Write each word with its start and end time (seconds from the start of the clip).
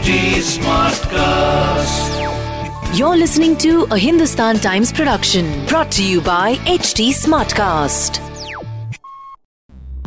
HT 0.00 0.40
Smartcast. 0.56 2.08
You're 2.98 3.18
listening 3.18 3.54
to 3.58 3.84
a 3.90 3.98
Hindustan 3.98 4.56
Times 4.56 4.90
production 4.90 5.66
brought 5.66 5.92
to 5.92 6.02
you 6.02 6.22
by 6.22 6.54
HT 6.64 7.10
Smartcast. 7.10 8.18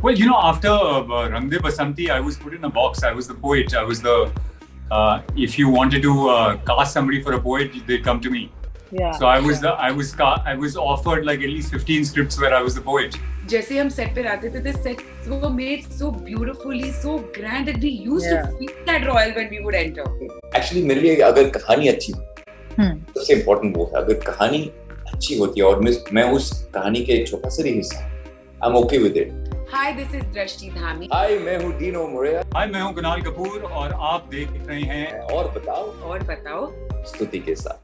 Well, 0.01 0.15
you 0.15 0.25
know, 0.25 0.39
after 0.41 0.69
uh, 0.69 1.29
Rang 1.29 1.47
De 1.47 1.59
Basanti, 1.59 2.09
I 2.09 2.19
was 2.19 2.37
put 2.37 2.55
in 2.55 2.63
a 2.63 2.69
box. 2.71 3.03
I 3.03 3.11
was 3.13 3.27
the 3.27 3.35
poet. 3.35 3.75
I 3.75 3.83
was 3.83 4.01
the. 4.01 4.31
Uh, 4.89 5.21
if 5.35 5.59
you 5.59 5.69
wanted 5.69 6.01
to 6.01 6.27
uh, 6.27 6.57
cast 6.65 6.91
somebody 6.91 7.21
for 7.21 7.33
a 7.33 7.39
poet, 7.39 7.71
they'd 7.85 8.03
come 8.03 8.19
to 8.21 8.31
me. 8.31 8.51
Yeah. 8.93 9.11
So 9.13 9.27
I 9.27 9.39
was 9.39 9.61
the. 9.61 9.69
I 9.81 9.91
was. 9.91 10.09
Ca- 10.13 10.41
I 10.45 10.55
was 10.55 10.75
offered 10.77 11.25
like 11.25 11.41
at 11.41 11.49
least 11.49 11.71
15 11.73 12.05
scripts 12.05 12.39
where 12.39 12.53
I 12.53 12.61
was 12.61 12.75
the 12.75 12.83
poet. 12.89 13.15
जैसे 13.49 13.77
हम 13.79 13.89
set 13.89 14.13
पे 14.15 14.21
रहते 14.21 14.49
थे 14.49 14.61
the 14.65 14.73
sets 14.79 15.29
were 15.31 15.49
made 15.53 15.87
so 15.95 16.09
beautifully 16.27 16.91
so 16.97 17.15
grand 17.37 17.71
that 17.71 17.79
we 17.85 17.91
used 18.09 18.27
Yeah. 18.27 18.43
to 18.43 18.59
feel 18.59 18.75
that 18.89 19.07
royal 19.09 19.33
when 19.39 19.49
we 19.53 19.59
would 19.65 19.77
enter 19.79 20.05
actually 20.55 20.83
मेरे 20.83 21.01
लिए 21.01 21.15
अगर 21.29 21.49
कहानी 21.57 21.87
अच्छी 21.93 22.13
हो 22.13 22.21
हम्म। 22.79 22.93
सबसे 23.17 23.33
इम्पोर्टेंट 23.33 23.77
वो 23.77 23.85
है 23.95 24.01
अगर 24.03 24.19
कहानी 24.29 24.61
अच्छी 25.13 25.37
होती 25.37 25.59
है 25.59 25.65
और 25.67 25.79
मैं 25.83 25.91
मैं 26.19 26.23
उस 26.37 26.51
कहानी 26.75 27.03
के 27.05 27.13
एक 27.13 27.27
छोटा 27.27 27.49
सा 27.57 27.67
हिस्सा 27.67 27.99
I 27.99 28.69
am 28.69 28.75
okay 28.83 28.97
with 29.07 29.17
it 29.23 29.41
hi 29.73 29.85
this 29.97 30.11
is 30.17 30.25
Drashti 30.33 30.67
Dhami 30.73 31.07
hi 31.13 31.37
मैं 31.45 31.57
हूँ 31.63 31.71
डीनो 31.77 32.07
मोरेया 32.07 32.41
हाय 32.55 32.67
मैं 32.73 32.81
हूँ 32.81 32.93
कुणाल 32.95 33.21
कपूर 33.27 33.61
और 33.79 33.93
आप 34.11 34.27
देख 34.31 34.49
रहे 34.67 34.81
हैं 34.91 35.19
और 35.37 35.51
बताओ 35.55 35.85
और 36.11 36.23
बताओ 36.23 36.67
स्तुति 37.11 37.39
के 37.47 37.55
साथ 37.61 37.82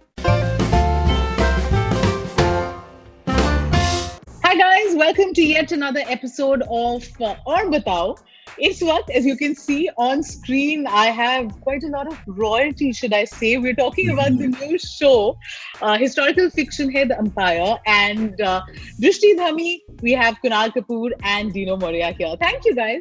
guys, 4.60 4.94
welcome 4.94 5.34
to 5.34 5.42
yet 5.42 5.72
another 5.72 6.02
episode 6.08 6.64
of 6.64 7.02
uh, 7.22 7.36
Batao. 7.48 8.18
It's 8.58 8.82
what, 8.82 9.10
as 9.10 9.26
you 9.26 9.38
can 9.38 9.56
see 9.56 9.90
on 9.96 10.22
screen, 10.22 10.86
I 10.86 11.06
have 11.06 11.62
quite 11.62 11.86
a 11.86 11.88
lot 11.88 12.08
of 12.08 12.20
royalty, 12.28 12.92
should 12.92 13.14
I 13.14 13.24
say. 13.24 13.56
We're 13.56 13.74
talking 13.74 14.10
about 14.10 14.38
the 14.38 14.48
new 14.48 14.78
show, 14.78 15.38
uh, 15.82 15.98
historical 15.98 16.50
fiction 16.50 16.92
head 16.92 17.14
Empire. 17.14 17.78
and 17.86 18.42
uh, 18.42 18.62
Drashti 19.02 19.38
Dhami. 19.38 19.80
We 20.02 20.12
have 20.12 20.36
Kunal 20.44 20.74
Kapoor 20.74 21.12
and 21.24 21.54
Dino 21.54 21.78
Morea 21.78 22.12
here. 22.18 22.36
Thank 22.38 22.66
you, 22.66 22.76
guys. 22.76 23.00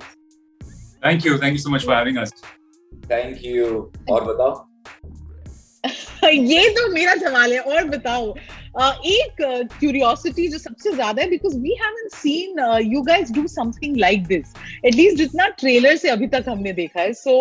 Thank 1.02 1.24
you. 1.24 1.38
Thank 1.38 1.54
you 1.54 1.58
so 1.58 1.70
much 1.70 1.84
for 1.84 1.92
having 1.92 2.18
us. 2.18 2.30
Thank 3.08 3.42
you. 3.42 3.90
Or 4.06 4.20
Batao. 4.20 4.64
ये 6.24 6.68
तो 6.76 6.88
मेरा 6.92 7.14
सवाल 7.16 7.52
है 7.52 7.58
और 7.58 7.84
बताओ 7.88 8.32
एक 9.15 9.41
curiosity 9.79 10.47
जो 10.47 10.57
सबसे 10.57 10.95
ज्यादा 10.95 11.21
है 11.21 11.29
because 11.29 11.57
we 11.63 11.75
haven't 11.81 12.13
seen 12.13 12.59
you 12.93 13.01
guys 13.09 13.31
do 13.31 13.47
something 13.47 13.97
like 13.97 14.25
this 14.27 14.53
at least 14.85 15.17
जितना 15.17 15.47
ट्रेलर 15.59 15.95
से 15.97 16.09
अभी 16.09 16.27
तक 16.37 16.45
हमने 16.49 16.73
देखा 16.73 17.01
है 17.01 17.13
सो 17.25 17.35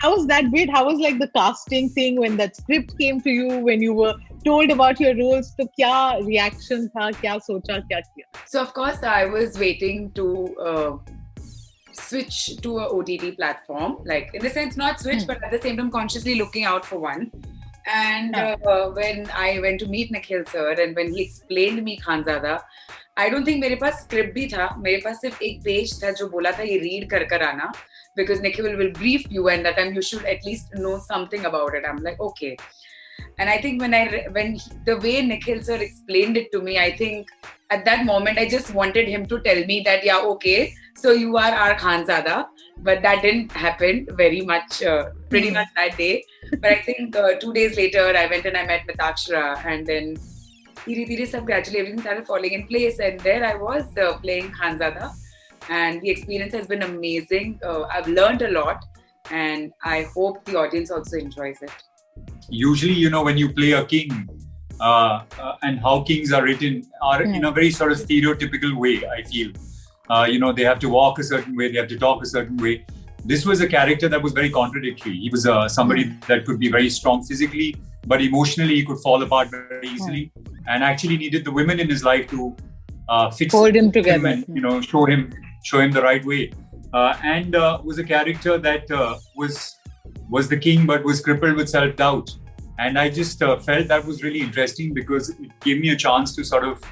how 0.00 0.08
was 0.14 0.26
that 0.26 0.50
bit 0.50 0.70
how 0.70 0.80
was 0.86 0.98
like 0.98 1.18
the 1.18 1.28
casting 1.36 1.88
thing 1.90 2.18
when 2.20 2.36
that 2.36 2.56
script 2.56 2.96
came 2.98 3.20
to 3.20 3.30
you 3.30 3.58
when 3.68 3.82
you 3.82 3.94
were 4.00 4.14
told 4.44 4.70
about 4.74 5.00
your 5.04 5.14
roles 5.20 5.48
तो 5.60 5.66
क्या 5.76 5.94
reaction 6.26 6.86
था 6.96 7.10
क्या 7.20 7.36
सोचा 7.46 7.78
क्या 7.78 8.00
किया 8.00 8.44
so 8.52 8.62
of 8.64 8.74
course 8.78 9.02
I 9.12 9.24
was 9.36 9.58
waiting 9.64 10.10
to 10.18 10.26
uh, 10.68 10.90
switch 11.92 12.56
to 12.66 12.78
a 12.78 12.88
OTT 12.98 13.36
platform 13.36 13.96
like 14.12 14.30
in 14.34 14.46
the 14.48 14.52
sense 14.58 14.76
not 14.76 15.00
switch 15.00 15.22
Hmm. 15.22 15.32
but 15.32 15.48
at 15.48 15.56
the 15.56 15.62
same 15.66 15.80
time 15.82 15.90
consciously 15.98 16.36
looking 16.42 16.64
out 16.74 16.90
for 16.92 17.00
one 17.06 17.26
and 17.86 18.36
Yeah. 18.36 18.56
uh, 18.72 18.88
when 18.96 19.20
I 19.42 19.58
went 19.66 19.80
to 19.82 19.86
meet 19.92 20.10
Nikhil 20.16 20.42
sir 20.52 20.64
and 20.84 20.98
when 21.00 21.12
he 21.14 21.22
explained 21.28 21.84
me 21.90 21.98
Khanzada 22.06 22.58
I 23.18 23.30
don't 23.30 23.46
think 23.46 23.60
मेरे 23.60 23.74
पास 23.76 23.94
script 24.02 24.32
भी 24.34 24.46
था 24.48 24.68
मेरे 24.82 24.96
पास 25.04 25.20
सिर्फ 25.20 25.40
एक 25.42 25.58
page 25.64 25.92
था 26.02 26.10
जो 26.18 26.28
बोला 26.34 26.50
था 26.58 26.62
ये 26.62 26.76
रीड 26.78 27.08
कर 27.10 27.24
कर 27.32 27.42
आना 27.42 27.64
because 28.16 28.40
Nikhil 28.42 28.68
will 28.76 28.90
brief 28.98 29.24
you 29.32 29.48
and 29.48 29.62
that 29.64 29.76
time 29.76 29.94
you 29.94 30.02
should 30.10 30.24
at least 30.34 30.78
know 30.80 30.96
something 31.08 31.44
about 31.44 31.74
it 31.76 31.84
I 31.86 31.90
am 31.90 32.02
like 32.04 32.20
okay 32.28 32.54
and 33.42 33.50
i 33.50 33.56
think 33.64 33.82
when 33.82 33.94
i 33.96 34.00
re- 34.12 34.28
when 34.36 34.52
he, 34.60 34.70
the 34.86 34.94
way 35.04 35.12
nikhil 35.26 35.58
sir 35.66 35.76
explained 35.86 36.38
it 36.40 36.46
to 36.54 36.60
me 36.68 36.76
i 36.84 36.88
think 37.00 37.30
at 37.76 37.82
that 37.88 38.04
moment 38.10 38.40
i 38.42 38.46
just 38.54 38.70
wanted 38.78 39.10
him 39.14 39.26
to 39.32 39.38
tell 39.46 39.60
me 39.70 39.76
that 39.88 40.06
yeah 40.08 40.26
okay 40.32 40.56
so 41.02 41.12
you 41.18 41.36
are 41.42 41.50
our 41.64 41.74
khanzada 41.82 42.36
but 42.83 43.01
that 43.01 43.21
didn't 43.21 43.51
happen 43.51 44.05
very 44.11 44.41
much 44.41 44.83
uh, 44.83 45.05
pretty 45.29 45.49
Hmm. 45.49 45.55
much 45.59 45.67
that 45.75 45.97
day 45.97 46.23
but 46.61 46.71
i 46.71 46.81
think 46.87 47.15
uh, 47.15 47.33
two 47.43 47.53
days 47.53 47.77
later 47.77 48.05
i 48.23 48.25
went 48.33 48.45
and 48.45 48.57
i 48.57 48.65
met 48.71 48.87
mitakshara 48.89 49.43
and 49.73 49.85
then 49.93 50.15
dhire 50.85 51.05
dhire 51.11 51.27
sab 51.33 51.45
gradually 51.51 51.79
everything 51.83 52.01
started 52.05 52.27
falling 52.31 52.53
in 52.59 52.65
place 52.71 52.99
and 53.07 53.19
there 53.29 53.43
i 53.51 53.55
was 53.67 53.85
uh, 54.05 54.11
playing 54.25 54.51
khanzada 54.59 55.09
and 55.79 56.01
the 56.01 56.09
experience 56.15 56.53
has 56.59 56.67
been 56.73 56.83
amazing 56.83 57.57
uh, 57.69 57.81
i've 57.95 58.07
learned 58.19 58.41
a 58.49 58.51
lot 58.59 58.85
and 59.31 59.71
i 59.95 59.97
hope 60.15 60.43
the 60.45 60.55
audience 60.63 60.91
also 60.99 61.17
enjoys 61.17 61.61
it 61.69 61.71
Usually, 62.49 62.93
you 62.93 63.09
know, 63.09 63.23
when 63.23 63.37
you 63.37 63.51
play 63.53 63.71
a 63.71 63.83
king, 63.85 64.09
uh, 64.79 65.23
uh, 65.39 65.55
and 65.63 65.79
how 65.79 66.01
kings 66.03 66.31
are 66.31 66.43
written 66.43 66.83
are 67.01 67.23
in 67.23 67.41
Hmm. 67.41 67.45
a 67.45 67.51
very 67.51 67.71
sort 67.71 67.91
of 67.91 67.97
stereotypical 67.97 68.75
way. 68.77 69.03
I 69.17 69.23
feel, 69.23 69.51
uh, 70.09 70.27
you 70.29 70.39
know, 70.39 70.51
they 70.51 70.63
have 70.63 70.79
to 70.79 70.89
walk 70.89 71.19
a 71.19 71.23
certain 71.23 71.55
way, 71.55 71.71
they 71.71 71.77
have 71.77 71.87
to 71.89 71.97
talk 71.97 72.23
a 72.23 72.25
certain 72.25 72.57
way. 72.57 72.85
This 73.23 73.45
was 73.45 73.61
a 73.61 73.67
character 73.67 74.07
that 74.07 74.21
was 74.21 74.33
very 74.33 74.51
contradictory. 74.51 75.17
He 75.17 75.29
was 75.29 75.47
uh, 75.47 75.67
somebody 75.67 76.13
that 76.27 76.45
could 76.45 76.59
be 76.59 76.69
very 76.69 76.89
strong 76.89 77.23
physically, 77.23 77.75
but 78.05 78.21
emotionally 78.21 78.75
he 78.75 78.85
could 78.85 78.99
fall 78.99 79.21
apart 79.23 79.49
very 79.49 79.87
easily, 79.87 80.31
and 80.67 80.83
actually 80.83 81.17
needed 81.17 81.43
the 81.43 81.51
women 81.51 81.79
in 81.79 81.89
his 81.89 82.03
life 82.03 82.29
to 82.29 82.55
uh, 83.09 83.31
fix 83.31 83.53
hold 83.53 83.75
him 83.75 83.85
him 83.85 83.91
together. 83.91 84.27
and 84.27 84.45
you 84.47 84.61
know 84.61 84.81
show 84.81 85.05
him 85.05 85.33
show 85.63 85.79
him 85.79 85.91
the 85.91 86.01
right 86.01 86.23
way. 86.25 86.51
Uh, 86.93 87.17
and 87.23 87.55
uh, 87.55 87.81
was 87.83 87.97
a 87.97 88.03
character 88.03 88.57
that 88.57 88.89
uh, 88.91 89.17
was 89.35 89.75
was 90.29 90.47
the 90.47 90.57
king 90.57 90.85
but 90.85 91.03
was 91.03 91.21
crippled 91.21 91.55
with 91.55 91.69
self-doubt. 91.69 92.29
And 92.77 92.99
i 92.99 93.09
just 93.09 93.41
uh, 93.41 93.57
felt 93.57 93.87
that 93.87 94.05
was 94.05 94.21
really 94.21 94.41
interesting 94.41 94.93
because 94.93 95.29
it 95.29 95.51
gave 95.61 95.79
me 95.81 95.89
a 95.91 95.95
chance 95.95 96.35
to 96.35 96.43
sort 96.43 96.65
of 96.65 96.83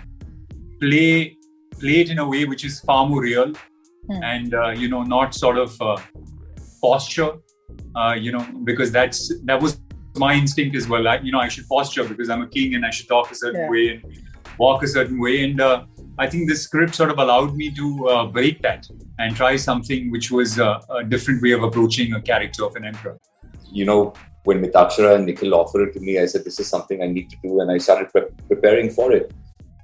play 0.80 1.38
play 1.80 2.02
it 2.02 2.10
in 2.10 2.20
a 2.20 2.28
way 2.28 2.46
which 2.46 2.64
is 2.66 2.80
far 2.82 3.06
more 3.08 3.22
real 3.22 3.54
Hmm. 4.10 4.22
and 4.22 4.54
uh, 4.54 4.72
you 4.82 4.90
know 4.90 5.02
not 5.04 5.34
sort 5.34 5.58
of 5.58 5.82
uh, 5.82 5.96
posture 6.82 7.32
uh, 7.96 8.14
you 8.26 8.32
know 8.34 8.46
because 8.70 8.92
that's 8.92 9.20
that 9.46 9.62
was 9.62 9.80
my 10.18 10.34
instinct 10.34 10.76
as 10.76 10.88
well 10.90 11.08
I, 11.08 11.16
you 11.28 11.32
know 11.32 11.40
i 11.40 11.48
should 11.48 11.68
posture 11.70 12.04
because 12.04 12.30
i'm 12.30 12.42
a 12.42 12.48
king 12.48 12.76
and 12.76 12.86
i 12.86 12.90
should 12.90 13.08
talk 13.08 13.32
a 13.32 13.36
certain 13.44 13.62
Yeah. 13.62 13.70
way 13.76 13.86
and 13.94 14.02
walk 14.60 14.84
a 14.84 14.88
certain 14.88 15.20
way 15.20 15.44
and 15.46 15.60
uh, 15.62 15.86
I 16.20 16.28
think 16.32 16.48
this 16.48 16.62
script 16.64 16.94
sort 16.94 17.10
of 17.10 17.18
allowed 17.18 17.56
me 17.56 17.72
to 17.80 17.86
uh, 18.10 18.26
break 18.28 18.62
that 18.62 18.86
and 19.20 19.36
try 19.36 19.56
something 19.56 20.12
which 20.12 20.28
was 20.30 20.60
uh, 20.60 20.80
a 21.00 21.04
different 21.14 21.42
way 21.42 21.54
of 21.54 21.64
approaching 21.64 22.14
a 22.14 22.22
character 22.22 22.64
of 22.66 22.76
an 22.76 22.86
emperor. 22.92 23.18
you 23.80 23.86
know 23.90 24.02
when 24.44 24.62
Mitakshara 24.64 25.16
and 25.16 25.26
Nikhil 25.26 25.56
offered 25.62 25.84
it 25.88 25.94
to 25.94 26.02
me 26.08 26.20
I 26.20 26.26
said 26.32 26.44
this 26.50 26.60
is 26.60 26.68
something 26.76 27.02
I 27.02 27.08
need 27.08 27.30
to 27.34 27.38
do 27.46 27.62
and 27.62 27.72
I 27.72 27.78
started 27.88 28.10
pre- 28.12 28.32
preparing 28.52 28.90
for 28.98 29.08
it 29.20 29.34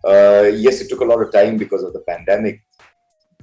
uh, 0.06 0.44
yes 0.66 0.82
it 0.82 0.90
took 0.90 1.02
a 1.02 1.06
lot 1.06 1.22
of 1.22 1.32
time 1.32 1.58
because 1.58 1.84
of 1.84 1.94
the 1.94 2.00
pandemic 2.08 2.62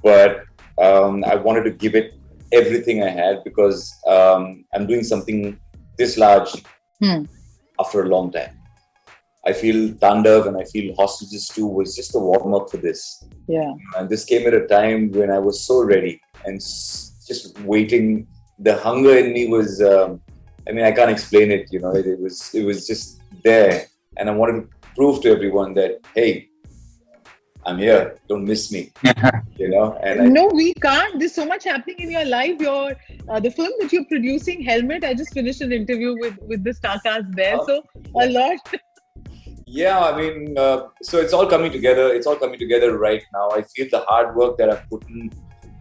but 0.03 0.43
um, 0.81 1.23
I 1.25 1.35
wanted 1.35 1.63
to 1.63 1.71
give 1.71 1.95
it 1.95 2.13
everything 2.51 3.03
I 3.03 3.09
had 3.09 3.43
because 3.43 3.93
um, 4.07 4.63
I'm 4.73 4.85
doing 4.87 5.03
something 5.03 5.59
this 5.97 6.17
large 6.17 6.51
Hmm. 7.01 7.23
after 7.79 8.01
a 8.03 8.07
long 8.09 8.31
time. 8.31 8.53
I 9.45 9.53
feel 9.53 9.93
Tandav 9.93 10.47
and 10.47 10.57
I 10.57 10.63
feel 10.65 10.95
Hostages 10.95 11.47
too 11.47 11.67
was 11.67 11.95
just 11.95 12.15
a 12.15 12.19
warm 12.19 12.53
up 12.55 12.69
for 12.71 12.77
this. 12.77 13.23
yeah 13.47 13.71
And 13.95 14.09
this 14.09 14.25
came 14.25 14.47
at 14.47 14.53
a 14.53 14.65
time 14.67 15.11
when 15.11 15.29
I 15.31 15.39
was 15.39 15.63
so 15.65 15.83
ready 15.83 16.19
and 16.45 16.55
s- 16.57 17.23
just 17.27 17.59
waiting. 17.61 18.27
The 18.59 18.75
hunger 18.77 19.15
in 19.17 19.31
me 19.33 19.47
was, 19.47 19.81
um, 19.81 20.21
I 20.67 20.71
mean, 20.71 20.85
I 20.85 20.91
can't 20.91 21.11
explain 21.11 21.51
it, 21.51 21.67
you 21.71 21.79
know, 21.79 21.91
it, 21.95 22.07
it 22.07 22.19
was, 22.19 22.53
it 22.53 22.63
was 22.65 22.87
just 22.87 23.21
there. 23.43 23.85
And 24.17 24.29
I 24.29 24.33
wanted 24.33 24.55
to 24.61 24.67
prove 24.97 25.21
to 25.23 25.29
everyone 25.29 25.73
that, 25.75 25.99
hey, 26.15 26.49
I'm 27.65 27.77
here. 27.77 28.17
Don't 28.29 28.45
miss 28.45 28.71
me, 28.71 28.91
you 29.57 29.69
know. 29.69 29.97
And 30.01 30.21
I, 30.21 30.25
no, 30.25 30.47
we 30.47 30.73
can't. 30.75 31.19
There's 31.19 31.33
so 31.33 31.45
much 31.45 31.65
happening 31.65 31.99
in 31.99 32.11
your 32.11 32.25
life. 32.25 32.61
Your 32.61 32.95
uh, 33.29 33.39
the 33.41 33.51
film 33.51 33.73
that 33.79 33.91
you're 33.91 34.05
producing, 34.05 34.61
Helmet. 34.61 35.03
I 35.03 35.13
just 35.13 35.33
finished 35.33 35.59
an 35.59 35.73
interview 35.73 36.15
with 36.21 36.37
with 36.43 36.63
the 36.63 36.73
star 36.73 36.99
cast 37.01 37.25
there. 37.41 37.57
Oh. 37.59 37.65
So 37.67 37.83
a 38.21 38.29
lot. 38.29 38.77
yeah, 39.65 39.99
I 39.99 40.15
mean, 40.19 40.57
uh, 40.57 40.87
so 41.01 41.19
it's 41.19 41.33
all 41.33 41.45
coming 41.55 41.73
together. 41.73 42.07
It's 42.13 42.25
all 42.25 42.37
coming 42.37 42.57
together 42.57 42.97
right 42.97 43.23
now. 43.33 43.49
I 43.49 43.63
feel 43.63 43.87
the 43.91 43.99
hard 44.07 44.33
work 44.37 44.57
that 44.59 44.69
I've 44.69 44.89
put 44.89 45.03
in 45.09 45.29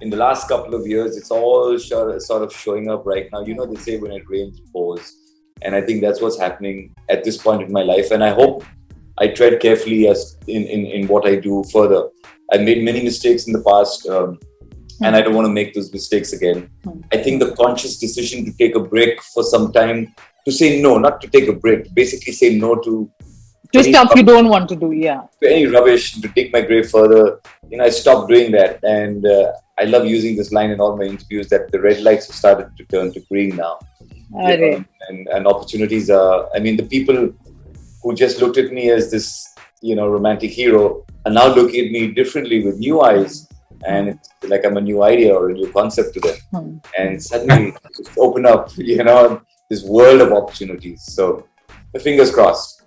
in 0.01 0.11
the 0.11 0.17
last 0.17 0.49
couple 0.49 0.75
of 0.75 0.87
years, 0.87 1.17
it's 1.17 1.31
all 1.31 1.79
sort 1.79 2.23
sort 2.23 2.43
of 2.43 2.53
showing 2.53 2.91
up 2.91 3.07
right 3.07 3.29
now. 3.33 3.41
You 3.41 3.55
know, 3.55 3.67
they 3.67 3.81
say 3.81 3.99
when 3.99 4.13
it 4.13 4.25
rains, 4.29 4.59
it 4.59 4.73
pours. 4.73 5.15
And 5.63 5.75
I 5.75 5.81
think 5.81 6.03
that's 6.03 6.21
what's 6.21 6.39
happening 6.39 6.95
at 7.09 7.25
this 7.25 7.39
point 7.39 7.63
in 7.63 7.73
my 7.73 7.83
life. 7.83 8.11
And 8.11 8.23
I 8.23 8.31
hope 8.31 8.65
I 9.19 9.29
tread 9.29 9.61
carefully 9.61 10.09
as 10.09 10.37
in, 10.47 10.65
in, 10.65 10.87
in 10.87 11.09
what 11.09 11.27
I 11.27 11.37
do 11.37 11.65
further. 11.73 12.09
I 12.53 12.59
made 12.59 12.85
many 12.85 13.03
mistakes 13.03 13.47
in 13.47 13.53
the 13.53 13.63
past, 13.63 14.07
um, 14.09 14.39
and 15.03 15.17
I 15.17 15.21
don't 15.23 15.35
want 15.35 15.47
to 15.47 15.53
make 15.53 15.75
those 15.75 15.93
mistakes 15.93 16.33
again. 16.33 16.71
Hmm. 16.85 17.01
I 17.13 17.19
think 17.19 17.41
the 17.41 17.55
conscious 17.57 17.99
decision 17.99 18.45
to 18.45 18.53
take 18.53 18.77
a 18.77 18.81
break 18.81 19.23
for 19.23 19.43
some 19.43 19.73
time, 19.73 20.15
to 20.45 20.53
say 20.53 20.81
no, 20.81 20.99
not 20.99 21.21
to 21.23 21.29
take 21.29 21.49
a 21.49 21.53
break, 21.53 21.93
basically 21.95 22.33
say 22.33 22.57
no 22.57 22.77
to 22.77 23.11
To 23.73 23.83
stuff 23.83 24.13
you 24.15 24.23
don't 24.23 24.49
want 24.49 24.69
to 24.69 24.77
do. 24.77 24.93
Yeah. 24.93 25.23
to 25.43 25.51
any 25.51 25.67
rubbish 25.67 26.05
to 26.21 26.29
take 26.29 26.53
my 26.53 26.61
grave 26.61 26.89
further. 26.89 27.41
You 27.71 27.79
know, 27.79 27.85
I 27.85 27.91
stopped 27.91 28.29
doing 28.29 28.53
that, 28.53 28.79
and 28.85 29.27
uh, 29.27 29.53
I 29.79 29.85
love 29.85 30.07
using 30.07 30.37
this 30.37 30.53
line 30.53 30.71
in 30.71 30.81
all 30.81 30.97
my 30.97 31.05
interviews 31.05 31.49
that 31.49 31.73
the 31.73 31.81
red 31.81 32.01
lights 32.03 32.27
have 32.29 32.37
started 32.37 32.69
to 32.79 32.85
turn 32.85 33.13
to 33.13 33.21
green 33.31 33.57
now. 33.57 33.79
Arre. 34.41 34.85
and, 35.09 35.29
and 35.29 35.47
opportunities 35.47 36.11
are. 36.11 36.49
I 36.55 36.59
mean, 36.59 36.77
the 36.77 36.85
people 36.85 37.33
who 38.07 38.15
just 38.15 38.41
looked 38.41 38.57
at 38.57 38.73
me 38.73 38.89
as 38.91 39.11
this, 39.11 39.53
you 39.83 39.97
know, 39.97 40.07
romantic 40.07 40.53
hero, 40.53 41.05
and 41.25 41.35
now 41.35 41.49
look 41.53 41.75
at 41.75 41.91
me 41.91 42.07
differently 42.13 42.65
with 42.65 42.79
new 42.79 43.01
eyes. 43.01 43.49
And 43.85 44.11
it's 44.11 44.29
like 44.45 44.65
I'm 44.65 44.77
a 44.77 44.81
new 44.81 45.03
idea 45.03 45.35
or 45.35 45.51
a 45.51 45.55
new 45.55 45.73
concept 45.73 46.15
to 46.15 46.21
them. 46.21 46.37
Hmm. 46.53 46.77
And 46.97 47.21
suddenly 47.21 47.75
open 48.17 48.47
up, 48.47 48.71
you 48.77 49.03
know, 49.03 49.43
this 49.71 49.83
world 49.83 50.21
of 50.21 50.31
opportunities. 50.33 51.03
So 51.03 51.49
fingers 51.99 52.31
crossed. 52.33 52.83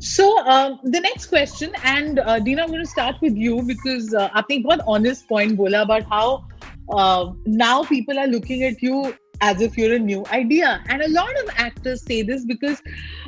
So 0.00 0.26
um, 0.46 0.80
the 0.82 1.00
next 1.00 1.26
question, 1.26 1.72
and 1.84 2.18
uh, 2.18 2.40
Dino, 2.40 2.64
I'm 2.64 2.70
going 2.70 2.80
to 2.80 2.90
start 2.90 3.16
with 3.22 3.36
you 3.36 3.62
because 3.62 4.12
uh, 4.14 4.30
I 4.34 4.42
think 4.42 4.66
one 4.66 4.80
honest 4.80 5.28
point, 5.28 5.56
Bola, 5.56 5.82
about 5.82 6.02
how 6.04 6.44
uh, 6.90 7.32
now 7.46 7.84
people 7.84 8.18
are 8.18 8.26
looking 8.26 8.64
at 8.64 8.82
you 8.82 9.14
as 9.41 9.61
if 9.61 9.77
you're 9.77 9.95
a 9.95 9.99
new 9.99 10.25
idea, 10.27 10.81
and 10.87 11.01
a 11.01 11.09
lot 11.09 11.35
of 11.43 11.49
actors 11.57 12.05
say 12.05 12.21
this 12.21 12.45
because 12.45 12.81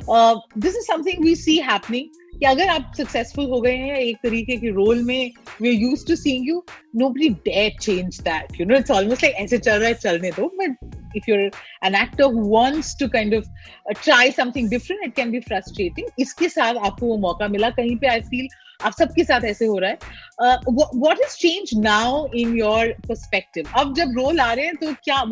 uh, 0.08 0.36
this 0.56 0.74
is 0.74 0.86
something 0.86 1.20
we 1.20 1.34
see 1.34 1.58
happening. 1.58 2.10
कि 2.38 2.46
अगर 2.46 2.68
आप 2.68 2.92
successful 2.96 3.46
हो 3.50 3.60
गए 3.60 3.76
हैं 3.76 3.96
एक 3.98 4.16
तरीके 4.22 4.56
के 4.56 4.70
role 4.72 5.02
में 5.04 5.32
we 5.60 5.68
are 5.68 5.74
used 5.74 6.06
to 6.08 6.16
seeing 6.16 6.48
you 6.48 6.62
nobody 7.00 7.28
dare 7.46 7.72
change 7.86 8.18
that 8.26 8.54
you 8.58 8.66
know 8.68 8.76
it's 8.82 8.92
almost 8.96 9.24
like 9.24 9.34
ऐसे 9.40 9.58
चल 9.58 9.78
रहा 9.78 9.88
है 9.88 9.94
चलने 9.94 10.30
दो 10.36 10.50
but 10.60 10.94
if 11.20 11.26
you're 11.30 11.48
an 11.88 11.96
actor 12.02 12.28
who 12.36 12.44
wants 12.54 12.94
to 13.02 13.08
kind 13.16 13.36
of 13.38 13.44
uh, 13.44 13.94
try 14.04 14.30
something 14.38 14.70
different 14.74 15.08
it 15.08 15.14
can 15.18 15.34
be 15.34 15.42
frustrating 15.48 16.08
इसके 16.26 16.48
साथ 16.48 16.80
आपको 16.90 17.06
वो 17.06 17.16
मौका 17.26 17.48
मिला 17.56 17.70
कहीं 17.80 17.96
पे 17.96 18.08
आई 18.12 18.20
फील 18.30 18.48
आप 18.86 18.92
सबके 18.98 19.24
साथ 19.24 19.44
ऐसे 19.44 19.66
हो 19.66 19.78
रहा 19.78 19.90
है 19.90 20.56
what 20.70 21.20
is 21.26 21.36
change 21.38 21.70
now 21.84 22.26
in 22.42 22.56
your 22.58 22.92
perspective 23.08 23.70
अब 23.80 23.94
जब 23.94 24.18
रोल 24.18 24.40
आ 24.40 24.52
रहे 24.52 24.66
हैं 24.66 24.76
तो 24.82 24.92
क्या 25.04 25.22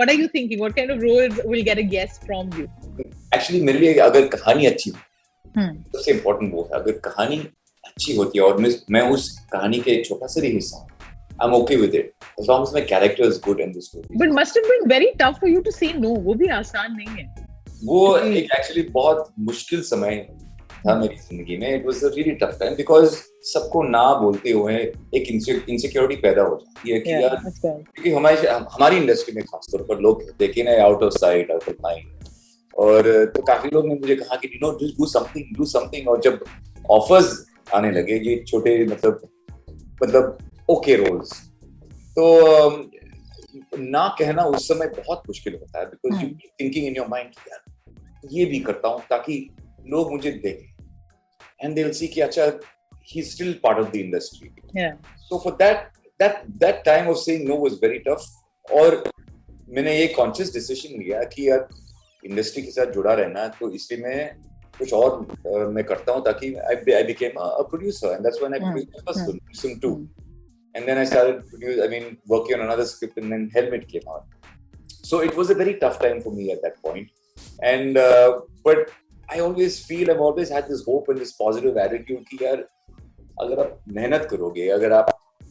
what 0.00 0.10
are 0.12 0.18
you 0.22 0.28
thinking 0.34 0.60
what 0.64 0.76
kind 0.80 0.90
of 0.94 1.02
roles 1.06 1.38
will 1.52 1.64
get 1.70 1.78
a 1.84 1.86
guess 1.94 2.18
from 2.26 2.52
you 2.58 2.66
actually 3.34 3.60
मेरे 3.62 3.78
लिए 3.78 3.94
अगर 4.10 4.26
कहानी 4.36 4.66
अच्छी 4.66 4.90
हो 4.90 4.98
Hmm. 5.54 5.70
सबसे 5.94 6.10
इम्पोर्टेंट 6.12 6.52
वो 6.54 6.62
है 6.72 6.78
अगर 6.80 6.92
कहानी 7.04 7.36
अच्छी 7.84 8.14
होती 8.16 8.38
है 8.38 8.44
और 8.44 8.58
मैं 8.62 8.70
मैं 8.96 9.00
उस 9.14 9.28
कहानी 9.52 9.80
के 9.86 9.90
एक 9.92 10.04
छोटा 10.06 10.26
सा 10.34 10.40
ही 10.42 10.50
हिस्सा 10.52 10.78
हूँ 10.78 10.88
आई 11.42 11.48
am 11.48 11.54
okay 11.54 11.76
with 11.76 11.94
it 11.94 12.12
as 12.40 12.50
long 12.50 12.66
as 12.66 12.74
my 12.76 12.82
character 12.92 13.26
is 13.30 13.38
good 13.46 13.62
in 13.64 13.72
the 13.76 13.82
story 13.86 14.20
but 14.22 14.34
must 14.36 14.58
have 14.60 14.68
been 14.72 14.86
very 14.92 15.08
tough 15.22 15.40
for 15.40 15.50
you 15.54 15.62
to 15.68 15.72
say 15.78 15.88
no 16.04 16.12
वो 16.28 16.34
भी 16.42 16.48
आसान 16.58 16.94
नहीं 16.96 17.16
है 17.16 17.26
वो 17.84 17.98
Hmm. 18.18 18.36
एक 18.36 18.54
एक्चुअली 18.58 18.82
बहुत 18.98 19.32
मुश्किल 19.50 19.82
समय 19.90 20.16
था 20.85 20.95
मेरी 20.99 21.15
ज़िंदगी 21.15 21.57
में. 21.57 21.75
It 21.75 21.85
was 21.85 22.03
a 22.03 22.07
really 22.15 22.31
tough 22.41 22.57
time 22.59 22.75
because 22.75 23.15
सबको 23.53 23.83
ना 23.83 24.03
बोलते 24.19 24.51
हुए 24.51 24.75
एक 25.15 25.29
इनसिक्योरिटी 25.29 26.15
पैदा 26.15 26.41
हो 26.41 26.55
जाती 26.55 26.91
है 26.91 26.99
कि 26.99 27.09
yeah 27.09 27.21
यार 27.21 27.35
क्योंकि 27.35 28.11
हमारी 28.11 28.47
हमारी 28.47 28.97
इंडस्ट्री 28.97 29.35
में 29.35 29.43
खासतौर 29.43 29.83
पर 29.89 29.99
लोग 29.99 30.23
देखे 30.39 30.63
ना 30.63 30.83
out 30.83 31.03
of 31.03 31.13
sight 31.13 31.51
out 31.51 31.69
of 31.69 31.75
mind 31.83 32.23
और 32.73 33.25
तो 33.25 33.41
काफ़ी 33.41 33.69
लोग 33.73 33.87
ने 33.87 33.95
मुझे 33.95 34.15
कहा 34.15 34.35
कि 34.35 34.47
you 34.47 34.59
know 34.63 34.71
do 34.77 35.05
something 35.05 35.55
do 35.57 35.65
something 35.65 36.07
और 36.07 36.21
जब 36.21 36.43
ऑफर्स 36.91 37.45
आने 37.73 37.91
लगे 37.91 38.17
ये 38.29 38.35
छोटे 38.47 38.77
मतलब 38.85 39.27
मतलब 40.03 40.37
ओके 40.69 40.95
रोल्स 40.95 41.33
तो 42.17 42.25
ना 43.77 44.07
कहना 44.19 44.43
उस 44.43 44.67
समय 44.67 44.87
बहुत 44.87 45.23
मुश्किल 45.27 45.53
होता 45.53 45.79
है 45.79 45.85
because 45.85 46.21
you 46.23 46.29
thinking 46.61 46.85
in 46.85 46.95
your 46.97 47.07
mind 47.07 47.31
यार 47.51 47.63
ये 48.31 48.45
भी 48.45 48.59
करता 48.59 48.87
हूँ 48.87 49.01
ताकि 49.09 49.37
लोग 49.89 50.11
मुझे 50.11 50.31
देखें। 50.31 50.74
एंड 51.63 51.75
विल 51.75 51.91
सी 51.99 52.07
कि 52.07 52.21
अच्छा 52.21 52.45
ही 53.11 53.19
is 53.19 53.29
still 53.35 53.53
part 53.63 53.79
of 53.79 53.91
the 53.91 53.95
industry 53.95 54.51
yeah 54.77 54.95
so 55.27 55.37
for 55.43 55.51
that 55.59 55.85
that 56.21 56.41
that 56.63 56.79
time 56.87 57.07
of 57.11 57.17
saying 57.19 57.43
no 57.51 57.55
was 57.65 57.75
very 57.83 57.99
tough 58.07 58.25
और 58.79 59.03
मैंने 59.75 59.97
ये 59.99 60.07
कॉन्शियस 60.15 60.53
डिसीज़न 60.53 60.99
लिया 61.03 61.23
कि 61.35 61.49
यार 61.49 61.67
इंडस्ट्री 62.25 62.61
के 62.63 62.71
साथ 62.71 62.91
जुड़ा 62.93 63.13
रहना 63.13 63.41
है, 63.43 63.49
तो 63.59 63.69
इसलिए 63.79 63.99
मैं 64.03 64.19
कुछ 64.77 64.93
और 64.93 65.11
uh, 65.47 65.69
मैं 65.75 65.83
करता 65.91 66.11
हूँ 66.11 66.23
ताकि 66.25 66.51
I, 66.71 66.75
I 66.99 67.03
became 67.11 67.37
a, 67.37 67.47
a 67.61 67.65
producer 67.71 68.11
and 68.15 68.25
that's 68.25 68.41
when 68.43 68.55
I 68.57 68.59
Hmm. 68.59 68.71
produced 68.71 68.91
my 68.97 69.03
first 69.07 69.21
Hmm. 69.21 69.31
film, 69.31 69.39
Sim 69.61 69.79
2 69.85 69.91
and 70.75 70.87
then 70.89 70.97
I 70.97 71.05
started 71.05 71.41
produce, 71.49 71.81
I 71.85 71.87
mean 71.87 72.17
working 72.33 72.55
on 72.55 72.65
another 72.65 72.85
script 72.85 73.17
and 73.23 73.31
then 73.31 73.49
Helmet 73.55 73.87
came 73.87 74.07
out 74.15 74.25
so 75.11 75.21
it 75.29 75.35
was 75.41 75.49
a 75.55 75.57
very 75.63 75.75
tough 75.85 75.99
time 75.99 76.21
for 76.27 76.33
me 76.39 76.51
at 76.51 76.61
that 76.67 76.81
point 76.81 77.07
and 77.73 77.97
uh, 77.97 78.41
but 78.63 78.91
I 79.33 79.39
always 79.39 79.83
feel 79.85 80.09
I've 80.11 80.19
always 80.19 80.49
had 80.49 80.67
this 80.67 80.81
hope 80.87 81.07
and 81.09 81.19
this 81.19 81.31
positive 81.37 81.77
attitude 81.83 82.25
कि 82.29 82.37
यार 82.43 82.57
अगर 83.41 83.59
आप 83.59 83.79
मेहनत 83.95 84.27
करोगे 84.31 84.67
अगर 84.75 84.91
आप 84.93 85.07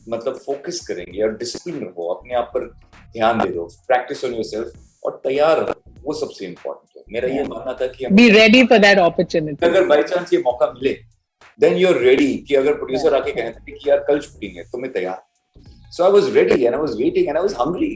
मतलब 0.08 0.36
focus 0.44 0.80
करेंगे 0.86 1.22
और 1.22 1.36
डिसिप्लिन 1.38 1.80
रहो 1.80 2.08
अपने 2.14 2.34
आप 2.34 2.50
पर 2.54 2.66
ध्यान 3.12 3.38
दे 3.40 3.48
दो 3.54 3.64
प्रैक्टिस 3.86 4.24
ऑन 4.24 4.34
योरसेल्फ 4.34 5.04
और 5.04 5.20
तैयार 5.24 5.58
रहो 5.58 6.00
वो 6.04 6.12
सबसे 6.20 6.46
इम्पोर्टेंट 6.46 6.96
है। 6.96 7.02
मेरा 7.12 7.28
ये 7.34 7.44
मानना 7.48 7.72
था 7.80 7.86
कि 7.96 8.06
be 8.20 8.28
ready 8.36 8.62
for 8.70 8.78
that 8.86 9.02
opportunity. 9.08 9.64
अगर 9.64 9.86
बाई 9.88 10.02
चांस 10.02 10.32
ये 10.32 10.38
मौका 10.46 10.70
मिले 10.72 10.96
देन 11.60 11.76
यू 11.76 11.88
आर 11.88 12.00
रेडी 12.08 12.32
कि 12.48 12.54
अगर 12.54 12.74
प्रोड्यूसर 12.78 13.14
आके 13.14 13.32
कहते 13.32 13.70
हैं 13.70 13.78
कि 13.78 13.90
यार 13.90 14.04
कल 14.08 14.20
शूटिंग 14.20 14.56
है 14.56 14.64
तो 14.70 14.78
मैं 14.78 14.92
तैयार। 14.92 15.22
So 15.90 16.04
I 16.04 16.10
was 16.12 16.32
ready 16.36 16.64
and 16.64 16.74
I 16.74 16.80
was 16.80 16.96
waiting 17.02 17.28
and 17.28 17.36
I 17.36 17.42
was 17.42 17.54
hungry 17.60 17.94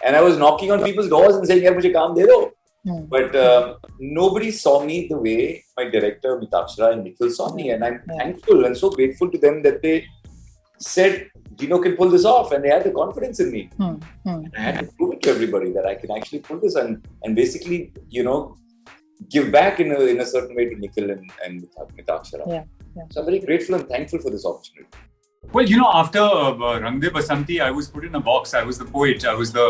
and 0.00 0.14
I 0.14 0.22
was 0.22 0.38
knocking 0.38 0.70
on 0.72 0.84
people's 0.84 1.08
doors 1.10 1.36
and 1.36 1.46
saying 1.46 1.64
यार 1.64 1.74
मुझे 1.74 1.90
काम 1.92 2.14
दे 2.14 2.26
दो। 2.26 2.40
Hmm. 2.86 3.04
But 3.14 3.34
um, 3.36 3.76
nobody 3.98 4.50
saw 4.50 4.82
me 4.84 5.06
the 5.08 5.18
way 5.18 5.64
my 5.76 5.84
director 5.90 6.40
Mitakshara 6.40 6.92
and 6.92 7.04
Nikhil 7.04 7.30
saw 7.30 7.52
me, 7.54 7.70
and 7.70 7.84
I'm 7.84 8.00
Yeah. 8.08 8.18
thankful 8.20 8.64
and 8.64 8.76
so 8.76 8.90
grateful 8.90 9.30
to 9.30 9.38
them 9.38 9.62
that 9.66 9.82
they 9.82 10.06
said 10.78 11.28
Dino 11.56 11.78
can 11.78 11.94
pull 11.96 12.08
this 12.08 12.24
off, 12.24 12.52
and 12.52 12.64
they 12.64 12.70
had 12.70 12.84
the 12.84 12.90
confidence 12.90 13.38
in 13.40 13.50
me. 13.52 13.62
Hmm. 13.76 13.96
Hmm. 14.26 14.44
I 14.56 14.60
had 14.60 14.78
to 14.80 14.86
prove 14.96 15.12
it 15.14 15.22
to 15.24 15.30
everybody 15.30 15.72
that 15.72 15.84
I 15.84 15.94
can 15.94 16.10
actually 16.10 16.40
pull 16.40 16.58
this 16.64 16.74
and 16.74 17.06
and 17.24 17.36
basically, 17.36 17.92
you 18.08 18.22
know, 18.22 18.56
give 19.28 19.52
back 19.52 19.78
in 19.80 19.92
a 19.92 20.00
in 20.14 20.20
a 20.20 20.26
certain 20.34 20.56
way 20.56 20.66
to 20.70 20.76
Nikhil 20.84 21.10
and 21.10 21.30
and 21.44 21.62
Mitak- 21.62 21.92
Mitakshara. 21.98 22.44
Yeah, 22.56 22.64
yeah. 22.96 23.04
So 23.10 23.20
I'm 23.20 23.26
very 23.26 23.40
grateful 23.40 23.74
and 23.74 23.86
thankful 23.94 24.20
for 24.20 24.30
this 24.30 24.46
opportunity. 24.46 24.88
Well, 25.52 25.66
you 25.66 25.76
know, 25.76 25.90
after 25.92 26.20
uh, 26.20 26.80
Rang 26.80 27.00
De 27.00 27.10
Basanti, 27.10 27.60
I 27.60 27.70
was 27.70 27.88
put 27.88 28.04
in 28.04 28.14
a 28.14 28.20
box. 28.20 28.54
I 28.54 28.62
was 28.62 28.78
the 28.78 28.84
poet. 28.86 29.24
I 29.24 29.34
was 29.34 29.52
the. 29.52 29.68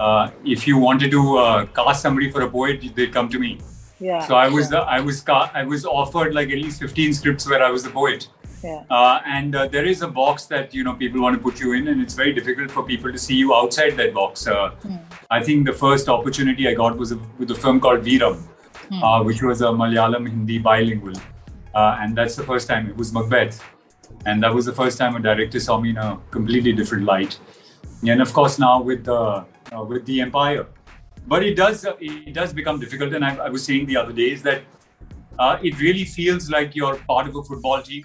Uh, 0.00 0.30
if 0.44 0.66
you 0.66 0.78
wanted 0.78 1.10
to 1.10 1.38
uh, 1.38 1.66
cast 1.66 2.02
somebody 2.02 2.30
for 2.30 2.42
a 2.42 2.50
poet, 2.50 2.82
they'd 2.94 3.12
come 3.12 3.28
to 3.28 3.38
me. 3.38 3.58
yeah 4.00 4.20
So 4.26 4.34
I 4.36 4.48
was 4.48 4.68
the, 4.72 4.80
I 4.96 5.00
was 5.00 5.20
ca- 5.28 5.50
I 5.60 5.62
was 5.64 5.84
offered 6.00 6.34
like 6.34 6.50
at 6.56 6.58
least 6.64 6.80
15 6.80 7.14
scripts 7.14 7.48
where 7.50 7.62
I 7.68 7.70
was 7.76 7.82
the 7.88 7.90
poet. 8.00 8.28
yeah 8.62 8.82
Uh, 8.98 9.16
and 9.36 9.56
uh, 9.56 9.66
there 9.74 9.86
is 9.92 10.02
a 10.08 10.08
box 10.20 10.44
that 10.52 10.74
you 10.78 10.84
know 10.88 10.94
people 11.02 11.20
want 11.24 11.34
to 11.38 11.42
put 11.46 11.58
you 11.64 11.72
in, 11.78 11.88
and 11.92 12.00
it's 12.04 12.14
very 12.20 12.32
difficult 12.38 12.70
for 12.76 12.82
people 12.92 13.10
to 13.16 13.20
see 13.24 13.36
you 13.42 13.54
outside 13.60 13.96
that 14.02 14.14
box. 14.20 14.46
Uh, 14.46 14.70
I 15.38 15.40
think 15.48 15.66
the 15.70 15.76
first 15.82 16.08
opportunity 16.16 16.68
I 16.72 16.74
got 16.82 16.96
was 17.02 17.10
a, 17.16 17.18
with 17.40 17.50
a 17.56 17.58
film 17.64 17.80
called 17.86 18.04
Veeram, 18.10 18.38
uh, 19.02 19.18
which 19.30 19.42
was 19.50 19.60
a 19.70 19.72
Malayalam 19.82 20.28
Hindi 20.32 20.58
bilingual, 20.70 21.16
uh, 21.74 21.98
and 22.00 22.16
that's 22.22 22.36
the 22.40 22.46
first 22.52 22.68
time 22.72 22.88
it 22.92 22.96
was 23.02 23.12
Macbeth, 23.18 23.60
and 24.26 24.42
that 24.46 24.54
was 24.60 24.64
the 24.72 24.76
first 24.80 24.96
time 25.04 25.16
a 25.20 25.22
director 25.28 25.60
saw 25.68 25.80
me 25.86 25.90
in 25.96 25.98
a 26.08 26.10
completely 26.38 26.72
different 26.82 27.04
light. 27.14 27.38
And 28.14 28.20
of 28.22 28.32
course 28.32 28.58
now 28.60 28.74
with 28.80 29.04
the 29.04 29.22
uh, 29.76 29.82
with 29.82 30.04
the 30.06 30.20
Empire, 30.20 30.66
but 31.26 31.42
it 31.44 31.54
does 31.54 31.84
uh, 31.86 31.94
it 32.00 32.34
does 32.34 32.52
become 32.52 32.78
difficult. 32.80 33.12
And 33.14 33.24
I, 33.24 33.36
I 33.36 33.48
was 33.48 33.64
saying 33.64 33.86
the 33.86 33.96
other 33.96 34.12
day 34.12 34.30
is 34.32 34.42
that 34.42 34.62
uh, 35.38 35.58
it 35.62 35.78
really 35.80 36.04
feels 36.04 36.50
like 36.50 36.74
you're 36.74 36.96
part 37.12 37.28
of 37.28 37.36
a 37.36 37.42
football 37.42 37.80
team 37.82 38.04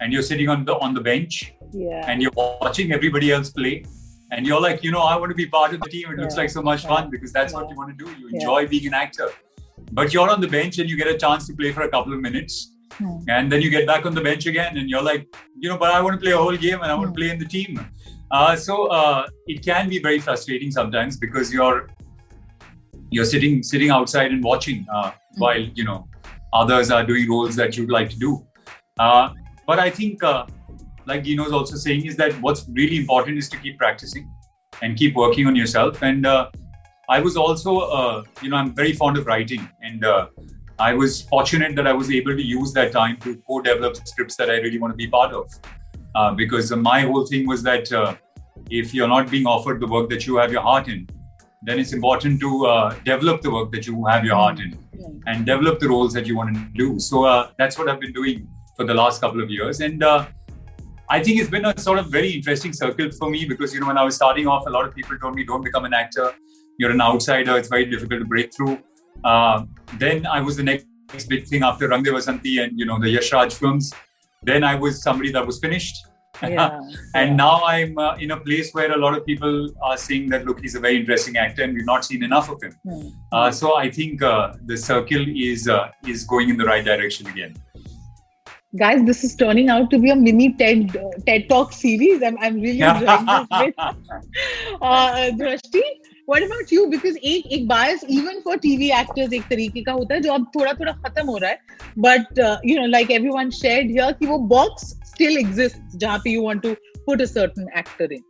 and 0.00 0.12
you're 0.12 0.22
sitting 0.30 0.48
on 0.48 0.64
the 0.64 0.74
on 0.78 0.92
the 0.92 1.00
bench 1.00 1.54
yeah 1.72 2.04
and 2.10 2.20
you're 2.22 2.32
watching 2.36 2.92
everybody 2.92 3.30
else 3.32 3.50
play 3.50 3.84
and 4.32 4.46
you're 4.46 4.60
like 4.60 4.82
you 4.84 4.90
know 4.90 5.00
i 5.12 5.14
want 5.16 5.30
to 5.30 5.34
be 5.42 5.46
part 5.46 5.72
of 5.72 5.80
the 5.80 5.88
team 5.94 6.10
it 6.12 6.18
looks 6.18 6.36
like 6.36 6.50
so 6.50 6.62
much 6.62 6.82
fun 6.90 7.08
because 7.14 7.32
that's 7.32 7.52
what 7.54 7.68
you 7.70 7.76
want 7.80 7.90
to 7.96 8.04
do 8.04 8.10
you 8.20 8.28
Yeah. 8.28 8.34
enjoy 8.38 8.66
being 8.72 8.86
an 8.90 8.94
actor 8.94 9.28
but 9.92 10.12
you're 10.12 10.28
on 10.34 10.40
the 10.40 10.48
bench 10.48 10.78
and 10.78 10.90
you 10.90 10.96
get 10.96 11.06
a 11.14 11.16
chance 11.24 11.46
to 11.48 11.54
play 11.60 11.70
for 11.72 11.82
a 11.82 11.90
couple 11.96 12.12
of 12.12 12.20
minutes 12.20 12.54
Hmm. 12.98 13.16
and 13.28 13.50
then 13.50 13.60
you 13.62 13.70
get 13.70 13.86
back 13.88 14.04
on 14.06 14.14
the 14.14 14.20
bench 14.20 14.46
again 14.46 14.76
and 14.78 14.88
you're 14.90 15.02
like 15.12 15.22
you 15.62 15.68
know 15.68 15.78
but 15.84 15.90
i 15.96 16.00
want 16.00 16.14
to 16.16 16.20
play 16.24 16.32
a 16.32 16.36
whole 16.44 16.56
game 16.66 16.80
and 16.82 16.90
i 16.92 16.94
want 16.94 17.08
Hmm. 17.08 17.14
to 17.14 17.18
play 17.20 17.30
in 17.34 17.38
the 17.44 17.50
team 17.56 17.80
uh, 18.34 18.56
so 18.56 18.86
uh, 18.86 19.26
it 19.46 19.64
can 19.64 19.88
be 19.88 20.00
very 20.00 20.18
frustrating 20.18 20.70
sometimes 20.70 21.16
because 21.16 21.52
you're 21.52 21.88
you're 23.10 23.30
sitting 23.32 23.62
sitting 23.62 23.90
outside 23.90 24.32
and 24.32 24.42
watching 24.42 24.84
uh, 24.92 25.12
while 25.36 25.64
you 25.80 25.84
know 25.84 26.08
others 26.52 26.90
are 26.90 27.04
doing 27.06 27.30
roles 27.30 27.54
that 27.54 27.76
you'd 27.76 27.90
like 27.90 28.10
to 28.10 28.18
do. 28.18 28.32
Uh, 28.98 29.28
but 29.66 29.78
i 29.78 29.88
think 29.90 30.22
uh, 30.22 30.46
like 31.06 31.22
Dino's 31.22 31.52
also 31.52 31.76
saying 31.76 32.06
is 32.06 32.16
that 32.16 32.32
what's 32.46 32.66
really 32.80 32.96
important 32.96 33.38
is 33.38 33.48
to 33.50 33.56
keep 33.58 33.78
practicing 33.78 34.28
and 34.82 34.96
keep 34.96 35.14
working 35.14 35.46
on 35.46 35.56
yourself. 35.56 36.02
And 36.02 36.26
uh, 36.26 36.50
i 37.08 37.20
was 37.20 37.36
also 37.36 37.78
uh, 38.00 38.24
you 38.42 38.50
know 38.50 38.56
i'm 38.56 38.74
very 38.74 38.92
fond 39.00 39.18
of 39.22 39.26
writing 39.30 39.62
and 39.82 40.04
uh, 40.10 40.26
i 40.88 40.92
was 41.00 41.22
fortunate 41.32 41.76
that 41.78 41.86
i 41.86 41.92
was 42.02 42.10
able 42.18 42.36
to 42.42 42.44
use 42.50 42.72
that 42.80 42.92
time 42.92 43.16
to 43.24 43.36
co-develop 43.48 43.96
scripts 44.12 44.36
that 44.42 44.54
i 44.54 44.56
really 44.66 44.78
want 44.84 44.92
to 44.98 45.00
be 45.04 45.08
part 45.16 45.32
of. 45.40 45.58
Uh, 46.14 46.32
because 46.32 46.70
my 46.76 47.00
whole 47.00 47.26
thing 47.26 47.44
was 47.52 47.60
that 47.64 47.90
uh, 47.92 48.14
if 48.80 48.94
you're 48.94 49.12
not 49.16 49.30
being 49.30 49.46
offered 49.46 49.80
the 49.80 49.90
work 49.96 50.08
that 50.14 50.26
you 50.26 50.36
have 50.36 50.52
your 50.56 50.62
heart 50.70 50.88
in 50.88 51.06
then 51.64 51.78
it's 51.78 51.92
important 51.92 52.38
to 52.40 52.66
uh, 52.66 52.94
develop 53.04 53.40
the 53.40 53.50
work 53.50 53.72
that 53.72 53.86
you 53.86 54.04
have 54.04 54.24
your 54.24 54.36
heart 54.36 54.60
in 54.60 54.78
and 55.26 55.46
develop 55.46 55.78
the 55.80 55.88
roles 55.88 56.12
that 56.12 56.26
you 56.26 56.36
want 56.36 56.54
to 56.54 56.64
do. 56.74 56.98
So 57.00 57.24
uh, 57.24 57.50
that's 57.58 57.78
what 57.78 57.88
I've 57.88 58.00
been 58.00 58.12
doing 58.12 58.46
for 58.76 58.84
the 58.84 58.92
last 58.92 59.20
couple 59.22 59.42
of 59.42 59.50
years. 59.50 59.80
And 59.80 60.02
uh, 60.02 60.26
I 61.08 61.22
think 61.22 61.40
it's 61.40 61.48
been 61.48 61.64
a 61.64 61.78
sort 61.78 61.98
of 61.98 62.08
very 62.08 62.30
interesting 62.30 62.74
circle 62.74 63.10
for 63.18 63.30
me 63.30 63.46
because, 63.46 63.72
you 63.72 63.80
know, 63.80 63.86
when 63.86 63.96
I 63.96 64.04
was 64.04 64.14
starting 64.14 64.46
off, 64.46 64.66
a 64.66 64.70
lot 64.70 64.86
of 64.86 64.94
people 64.94 65.18
told 65.18 65.36
me, 65.36 65.44
don't 65.44 65.64
become 65.64 65.86
an 65.86 65.94
actor, 65.94 66.34
you're 66.78 66.90
an 66.90 67.00
outsider. 67.00 67.56
It's 67.56 67.68
very 67.68 67.86
difficult 67.86 68.20
to 68.20 68.26
break 68.26 68.54
through. 68.54 68.78
Uh, 69.24 69.64
then 69.98 70.26
I 70.26 70.42
was 70.42 70.56
the 70.58 70.62
next 70.62 70.86
big 71.28 71.46
thing 71.46 71.62
after 71.62 71.88
Rang 71.88 72.02
De 72.02 72.10
Basanti 72.10 72.62
and 72.62 72.78
you 72.78 72.84
know 72.84 72.98
the 72.98 73.08
Yash 73.08 73.32
Raj 73.32 73.54
films. 73.54 73.92
Then 74.42 74.64
I 74.64 74.74
was 74.74 75.02
somebody 75.02 75.32
that 75.32 75.46
was 75.46 75.58
finished. 75.60 76.06
Yeah. 76.41 76.79
and 77.15 77.35
now 77.35 77.63
I'm 77.65 77.97
uh, 77.97 78.15
in 78.15 78.31
a 78.31 78.39
place 78.39 78.73
where 78.73 78.91
a 78.93 78.97
lot 78.97 79.17
of 79.17 79.25
people 79.25 79.69
are 79.81 79.97
saying 79.97 80.29
that 80.29 80.45
look, 80.45 80.61
he's 80.61 80.75
a 80.75 80.79
very 80.79 80.97
interesting 80.97 81.37
actor, 81.37 81.63
and 81.63 81.73
we've 81.73 81.85
not 81.85 82.05
seen 82.05 82.23
enough 82.23 82.49
of 82.49 82.61
him. 82.63 82.75
Hmm. 82.83 83.07
Uh, 83.31 83.51
so 83.51 83.75
I 83.75 83.89
think 83.89 84.21
uh, 84.21 84.53
the 84.65 84.77
circle 84.77 85.25
is 85.27 85.67
uh, 85.67 85.89
is 86.07 86.23
going 86.23 86.49
in 86.49 86.57
the 86.57 86.65
right 86.65 86.85
direction 86.85 87.27
again. 87.27 87.55
Guys, 88.77 89.03
this 89.03 89.23
is 89.23 89.35
turning 89.35 89.69
out 89.69 89.89
to 89.89 89.97
be 89.97 90.11
a 90.11 90.15
mini 90.15 90.53
TED 90.53 90.95
uh, 90.95 91.09
TED 91.25 91.49
Talk 91.49 91.73
series. 91.73 92.21
I'm 92.23 92.37
I'm 92.37 92.61
really 92.61 92.81
enjoying 92.81 93.25
this 93.25 93.47
bit. 93.59 93.75
uh, 94.81 95.31
Drashti, 95.41 95.81
what 96.27 96.43
about 96.43 96.71
you? 96.71 96.87
Because 96.89 97.17
एक 97.17 97.51
एक 97.57 97.67
bias 97.67 98.05
even 98.07 98.43
for 98.43 98.57
TV 98.57 98.91
actors 98.91 99.33
एक 99.33 99.49
तरीके 99.49 99.81
का 99.83 99.91
होता 99.91 100.13
है 100.13 100.21
जो 100.21 100.33
अब 100.33 100.45
थोड़ा 100.55 100.73
थोड़ा 100.79 100.91
खत्म 101.07 101.25
हो 101.27 101.37
रहा 101.37 101.49
है. 101.49 101.59
But 101.97 102.39
uh, 102.39 102.57
you 102.63 102.79
know, 102.79 102.85
like 102.97 103.09
everyone 103.19 103.49
shared 103.49 103.89
here, 103.97 104.13
कि 104.21 104.27
वो 104.27 104.37
box 104.53 104.93
still 105.14 105.36
exists 105.44 105.98
jahan 106.04 106.30
you 106.36 106.42
want 106.50 106.62
to 106.68 106.76
put 107.06 107.20
a 107.20 107.26
certain 107.26 107.68
actor 107.82 108.08
in 108.18 108.22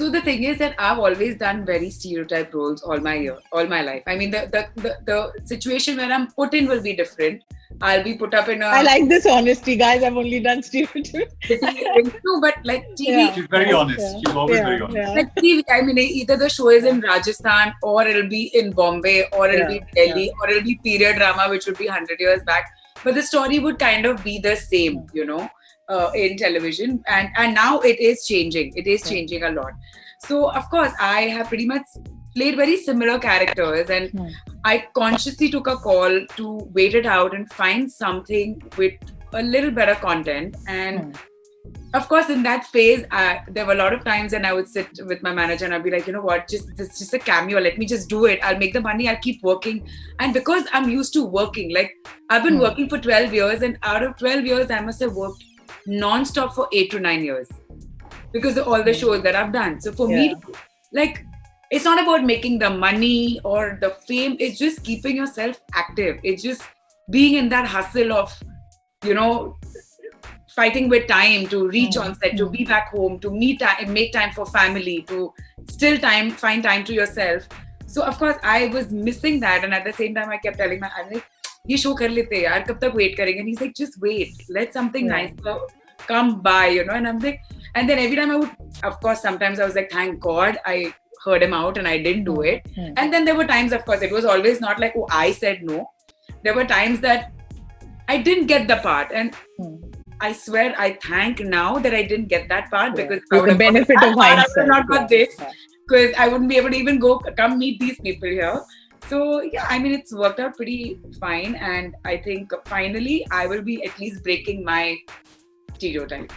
so 0.00 0.08
the 0.08 0.20
thing 0.22 0.44
is 0.44 0.58
that 0.58 0.74
I've 0.78 0.98
always 0.98 1.36
done 1.36 1.66
very 1.66 1.90
stereotype 1.90 2.54
roles 2.54 2.82
all 2.82 2.98
my 3.00 3.16
year, 3.16 3.38
all 3.52 3.66
my 3.66 3.82
life. 3.82 4.02
I 4.06 4.16
mean, 4.16 4.30
the 4.30 4.48
the, 4.52 4.82
the, 4.82 4.96
the 5.04 5.46
situation 5.46 5.96
where 5.96 6.12
I'm 6.12 6.28
put 6.28 6.54
in 6.54 6.68
will 6.68 6.82
be 6.82 6.94
different. 6.94 7.42
I'll 7.82 8.02
be 8.02 8.14
put 8.14 8.34
up 8.34 8.48
in 8.48 8.62
a. 8.62 8.66
I 8.66 8.82
like 8.82 9.08
this 9.08 9.26
honesty, 9.26 9.76
guys. 9.76 10.02
I've 10.02 10.16
only 10.16 10.40
done 10.40 10.62
stereotypes. 10.62 11.12
no, 12.24 12.40
but 12.40 12.54
like 12.64 12.88
TV. 12.92 13.08
Yeah. 13.08 13.34
She's 13.34 13.46
very 13.46 13.72
honest. 13.72 14.16
She's 14.16 14.34
always 14.34 14.58
yeah. 14.58 14.64
very 14.64 14.80
honest. 14.80 15.14
Like 15.16 15.34
TV. 15.36 15.62
I 15.70 15.82
mean, 15.82 15.98
either 15.98 16.36
the 16.36 16.48
show 16.48 16.70
is 16.70 16.84
in 16.84 17.00
Rajasthan, 17.00 17.74
or 17.82 18.06
it'll 18.06 18.28
be 18.28 18.44
in 18.54 18.72
Bombay, 18.72 19.28
or 19.32 19.48
it'll 19.48 19.68
be 19.68 19.80
Delhi, 19.94 20.32
or 20.40 20.50
it'll 20.50 20.64
be 20.64 20.76
period 20.76 21.16
drama, 21.16 21.48
which 21.50 21.66
would 21.66 21.78
be 21.78 21.86
hundred 21.86 22.20
years 22.20 22.42
back. 22.44 22.70
But 23.02 23.14
the 23.14 23.22
story 23.22 23.58
would 23.58 23.78
kind 23.78 24.06
of 24.06 24.22
be 24.22 24.38
the 24.38 24.56
same, 24.56 25.06
you 25.12 25.24
know 25.24 25.48
uh, 25.90 26.10
in 26.14 26.36
television, 26.36 27.02
and 27.18 27.28
and 27.36 27.54
now 27.54 27.80
it 27.80 28.00
is 28.00 28.24
changing. 28.26 28.72
It 28.76 28.86
is 28.86 29.02
changing 29.10 29.42
a 29.42 29.50
lot. 29.50 29.72
So 30.28 30.50
of 30.50 30.68
course, 30.70 30.92
I 31.00 31.22
have 31.36 31.48
pretty 31.48 31.66
much 31.66 31.82
played 32.36 32.56
very 32.56 32.76
similar 32.88 33.18
characters, 33.18 33.90
and 33.90 34.10
Hmm. 34.10 34.28
I 34.64 34.74
consciously 34.94 35.50
took 35.56 35.66
a 35.66 35.76
call 35.88 36.20
to 36.36 36.52
wait 36.78 36.94
it 36.94 37.06
out 37.06 37.34
and 37.40 37.50
find 37.62 37.90
something 37.90 38.60
with 38.76 38.94
a 39.32 39.42
little 39.42 39.70
better 39.70 39.94
content 39.94 40.56
and 40.66 41.16
of 41.98 42.08
course 42.08 42.28
in 42.34 42.42
that 42.46 42.64
phase 42.72 43.04
I, 43.10 43.40
there 43.48 43.64
were 43.66 43.74
a 43.74 43.76
lot 43.80 43.92
of 43.96 44.02
times 44.04 44.32
and 44.38 44.46
i 44.48 44.52
would 44.52 44.66
sit 44.68 44.88
with 45.10 45.22
my 45.26 45.32
manager 45.32 45.64
and 45.66 45.74
i'd 45.74 45.84
be 45.84 45.90
like 45.94 46.06
you 46.08 46.12
know 46.16 46.22
what 46.30 46.48
just 46.48 46.72
this 46.76 46.90
is 46.92 46.98
just 47.02 47.14
a 47.14 47.20
cameo 47.28 47.60
let 47.60 47.78
me 47.82 47.86
just 47.92 48.08
do 48.14 48.24
it 48.32 48.40
i'll 48.42 48.58
make 48.58 48.72
the 48.72 48.80
money 48.80 49.08
i'll 49.08 49.22
keep 49.26 49.40
working 49.50 49.78
and 50.18 50.34
because 50.34 50.64
i'm 50.72 50.88
used 50.90 51.12
to 51.18 51.24
working 51.24 51.72
like 51.78 51.92
i've 52.30 52.42
been 52.42 52.54
Hmm. 52.58 52.66
working 52.66 52.88
for 52.88 52.98
12 52.98 53.34
years 53.34 53.62
and 53.62 53.78
out 53.92 54.02
of 54.02 54.16
12 54.16 54.44
years 54.52 54.70
i 54.70 54.80
must 54.80 55.00
have 55.00 55.14
worked 55.14 55.44
non-stop 55.86 56.54
for 56.54 56.68
8 56.72 56.90
to 56.90 57.00
9 57.00 57.24
years 57.24 57.48
because 58.32 58.56
of 58.56 58.68
all 58.68 58.82
the 58.82 58.92
Hmm. 58.92 58.98
shows 59.00 59.22
that 59.22 59.34
i've 59.36 59.52
done 59.52 59.80
so 59.80 59.92
for 59.92 60.08
Yeah. 60.10 60.16
me 60.16 60.34
like 60.92 61.24
it's 61.70 61.84
not 61.84 62.02
about 62.02 62.24
making 62.24 62.58
the 62.58 62.70
money 62.70 63.40
or 63.44 63.78
the 63.80 63.90
fame 64.06 64.36
it's 64.40 64.58
just 64.58 64.82
keeping 64.84 65.16
yourself 65.16 65.60
active 65.74 66.18
it's 66.22 66.42
just 66.42 66.62
being 67.10 67.34
in 67.34 67.48
that 67.48 67.66
hustle 67.66 68.12
of 68.12 68.32
you 69.04 69.14
know 69.14 69.56
fighting 70.54 70.88
with 70.88 71.06
time 71.08 71.46
to 71.46 71.68
reach 71.68 71.94
Mm, 71.96 72.04
on 72.04 72.14
set 72.20 72.36
to 72.36 72.46
mm. 72.46 72.52
be 72.52 72.64
back 72.64 72.90
home 72.90 73.18
to 73.20 73.30
meet 73.30 73.60
time 73.60 73.92
make 73.92 74.12
time 74.12 74.32
for 74.32 74.44
family 74.46 75.02
to 75.10 75.32
still 75.68 75.96
time 75.98 76.30
find 76.32 76.62
time 76.62 76.84
to 76.84 76.92
yourself 76.92 77.48
so 77.86 78.02
of 78.02 78.18
course 78.18 78.36
i 78.42 78.66
was 78.68 78.90
missing 78.90 79.38
that 79.40 79.64
and 79.64 79.72
at 79.74 79.84
the 79.84 79.92
same 79.92 80.14
time 80.14 80.28
i 80.28 80.36
kept 80.38 80.58
telling 80.58 80.80
my 80.80 80.90
i'm 80.96 81.12
like 81.12 81.24
ये 81.69 81.77
show 81.83 81.93
कर 81.99 82.09
लेते 82.09 82.35
हैं 82.35 82.43
यार 82.43 82.63
कब 82.69 82.79
तक 82.81 82.91
wait 82.95 83.15
करेंगे 83.17 83.41
and 83.43 83.49
he's 83.51 83.61
like 83.65 83.73
just 83.81 83.95
wait 84.07 84.43
let 84.57 84.75
something 84.79 85.07
Yeah. 85.11 85.15
nice 85.15 85.63
come 86.09 86.27
by 86.47 86.63
you 86.73 86.83
know 86.87 86.95
and 87.01 87.07
i'm 87.11 87.19
like 87.27 87.39
and 87.79 87.89
then 87.91 88.01
every 88.01 88.17
time 88.19 88.33
i 88.33 88.35
would 88.41 88.83
of 88.89 88.99
course 89.05 89.23
sometimes 89.27 89.61
i 89.63 89.65
was 89.69 89.77
like 89.79 89.89
thank 89.93 90.19
god 90.25 90.59
i 90.73 90.75
heard 91.23 91.45
him 91.45 91.55
out 91.59 91.79
and 91.83 91.89
i 91.91 91.95
didn't 92.07 92.27
do 92.29 92.35
it 92.51 92.67
Hmm. 92.75 92.91
and 93.03 93.15
then 93.17 93.25
there 93.29 93.37
were 93.39 93.47
times 93.53 93.73
of 93.79 93.85
course 93.89 94.05
it 94.09 94.13
was 94.17 94.27
always 94.35 94.61
not 94.65 94.83
like 94.85 94.99
oh 95.01 95.07
i 95.23 95.31
said 95.39 95.63
no 95.71 95.79
there 96.47 96.55
were 96.59 96.67
times 96.73 97.01
that 97.07 97.31
i 98.15 98.17
didn't 98.29 98.51
get 98.53 98.67
the 98.73 98.77
part 98.87 99.15
and 99.23 99.39
Hmm. 99.57 99.73
i 100.29 100.31
swear 100.43 100.67
i 100.87 100.89
thank 101.09 101.43
now 101.57 101.67
that 101.87 101.95
i 102.01 102.03
didn't 102.13 102.31
get 102.37 102.47
that 102.55 102.69
part 102.75 102.91
Yeah. 102.91 103.01
because 103.01 103.23
if 103.25 103.33
I 103.33 103.35
With 103.35 103.41
the 103.41 103.41
would 103.41 103.49
have 103.55 103.63
benefit 103.65 104.01
got 104.03 104.09
of 104.09 104.15
that 104.15 104.21
part, 104.21 104.31
I 104.31 104.35
would 104.35 104.43
hindsight. 104.43 104.63
have 104.63 104.73
not 104.75 104.87
got 104.93 105.01
Yeah. 105.01 105.17
this 105.17 105.39
because 105.87 106.19
i 106.25 106.27
wouldn't 106.33 106.53
be 106.55 106.59
able 106.63 106.75
to 106.75 106.81
even 106.85 106.99
go 107.07 107.15
come 107.43 107.57
meet 107.63 107.79
these 107.87 107.97
people 108.09 108.29
here 108.39 108.53
so 109.10 109.42
yeah 109.42 109.66
i 109.68 109.78
mean 109.78 109.92
it's 109.92 110.12
worked 110.12 110.40
out 110.40 110.56
pretty 110.56 110.98
fine 111.20 111.56
and 111.56 111.96
i 112.04 112.16
think 112.16 112.52
finally 112.64 113.26
i 113.30 113.46
will 113.46 113.62
be 113.62 113.82
at 113.84 113.98
least 113.98 114.22
breaking 114.22 114.64
my 114.64 114.96
stereotype 115.74 116.32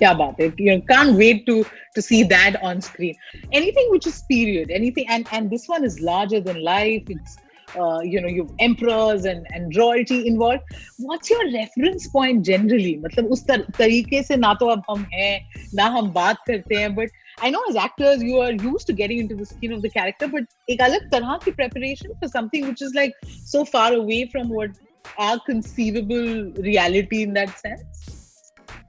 Kya 0.00 0.10
baat 0.18 0.38
hai. 0.42 0.46
You 0.56 0.76
know, 0.76 0.82
can't 0.90 1.18
wait 1.20 1.44
to 1.46 1.54
to 1.94 2.02
see 2.04 2.22
that 2.32 2.54
on 2.68 2.80
screen. 2.80 3.16
Anything 3.60 3.90
which 3.94 4.06
is 4.10 4.22
period, 4.30 4.70
anything, 4.76 5.08
and 5.16 5.26
and 5.38 5.50
this 5.54 5.66
one 5.72 5.84
is 5.88 6.00
larger 6.10 6.40
than 6.46 6.62
life. 6.68 7.10
It's 7.14 7.36
uh, 7.75 7.99
you 7.99 8.21
know, 8.21 8.27
you've 8.27 8.51
emperors 8.59 9.25
and 9.25 9.45
and 9.53 9.75
royalty 9.75 10.27
involved. 10.27 10.63
What's 10.97 11.29
your 11.29 11.43
reference 11.51 12.07
point 12.07 12.45
generally? 12.45 12.97
मतलब 13.05 13.31
उस 13.31 13.45
तर, 13.47 13.65
तरीके 13.77 14.23
से 14.23 14.35
ना 14.37 14.53
तो 14.53 14.67
अब 14.67 14.83
हम 14.89 15.05
हैं, 15.13 15.49
ना 15.73 15.85
हम 15.97 16.11
बात 16.13 16.37
करते 16.47 16.75
हैं, 16.75 16.95
but 16.95 17.09
I 17.41 17.49
know 17.49 17.61
as 17.69 17.75
actors 17.75 18.23
you 18.23 18.39
are 18.39 18.53
used 18.53 18.87
to 18.87 18.93
getting 18.93 19.19
into 19.19 19.35
the 19.35 19.45
skin 19.45 19.73
of 19.73 19.81
the 19.81 19.89
character, 19.89 20.27
but 20.27 20.43
एक 20.69 20.81
अलग 20.81 21.09
तरह 21.11 21.39
की 21.45 21.55
preparation 21.55 22.15
for 22.19 22.29
something 22.29 22.67
which 22.67 22.81
is 22.81 22.93
like 22.95 23.13
so 23.53 23.65
far 23.65 23.93
away 23.93 24.25
from 24.35 24.49
what 24.49 24.69
our 25.17 25.39
conceivable 25.39 26.51
reality 26.69 27.23
in 27.23 27.33
that 27.33 27.57
sense. 27.59 28.05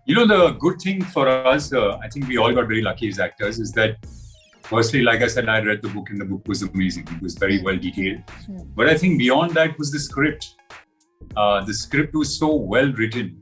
You 0.05 0.15
know, 0.15 0.27
the 0.27 0.53
good 0.53 0.81
thing 0.81 1.03
for 1.03 1.29
us, 1.29 1.73
uh, 1.73 1.99
I 2.01 2.09
think 2.09 2.29
we 2.29 2.39
all 2.39 2.53
got 2.53 2.69
very 2.69 2.83
lucky 2.83 3.09
as 3.09 3.19
actors, 3.19 3.59
is 3.59 3.73
that 3.73 3.97
firstly, 4.72 5.02
like 5.02 5.22
I 5.22 5.28
said, 5.28 5.50
I 5.50 5.60
read 5.70 5.82
the 5.82 5.90
book 5.90 6.10
and 6.10 6.20
the 6.20 6.26
book 6.26 6.48
was 6.48 6.62
amazing. 6.64 7.06
It 7.16 7.22
was 7.22 7.36
very 7.36 7.62
well 7.62 7.78
detailed. 7.78 8.24
Hmm. 8.46 8.60
But 8.80 8.88
I 8.94 8.98
think 8.98 9.20
beyond 9.20 9.52
that 9.60 9.78
was 9.78 9.92
the 9.92 10.00
script. 10.00 10.56
Uh, 11.36 11.64
the 11.70 11.74
script 11.74 12.14
was 12.22 12.30
so 12.38 12.56
well 12.56 12.92
written 12.94 13.42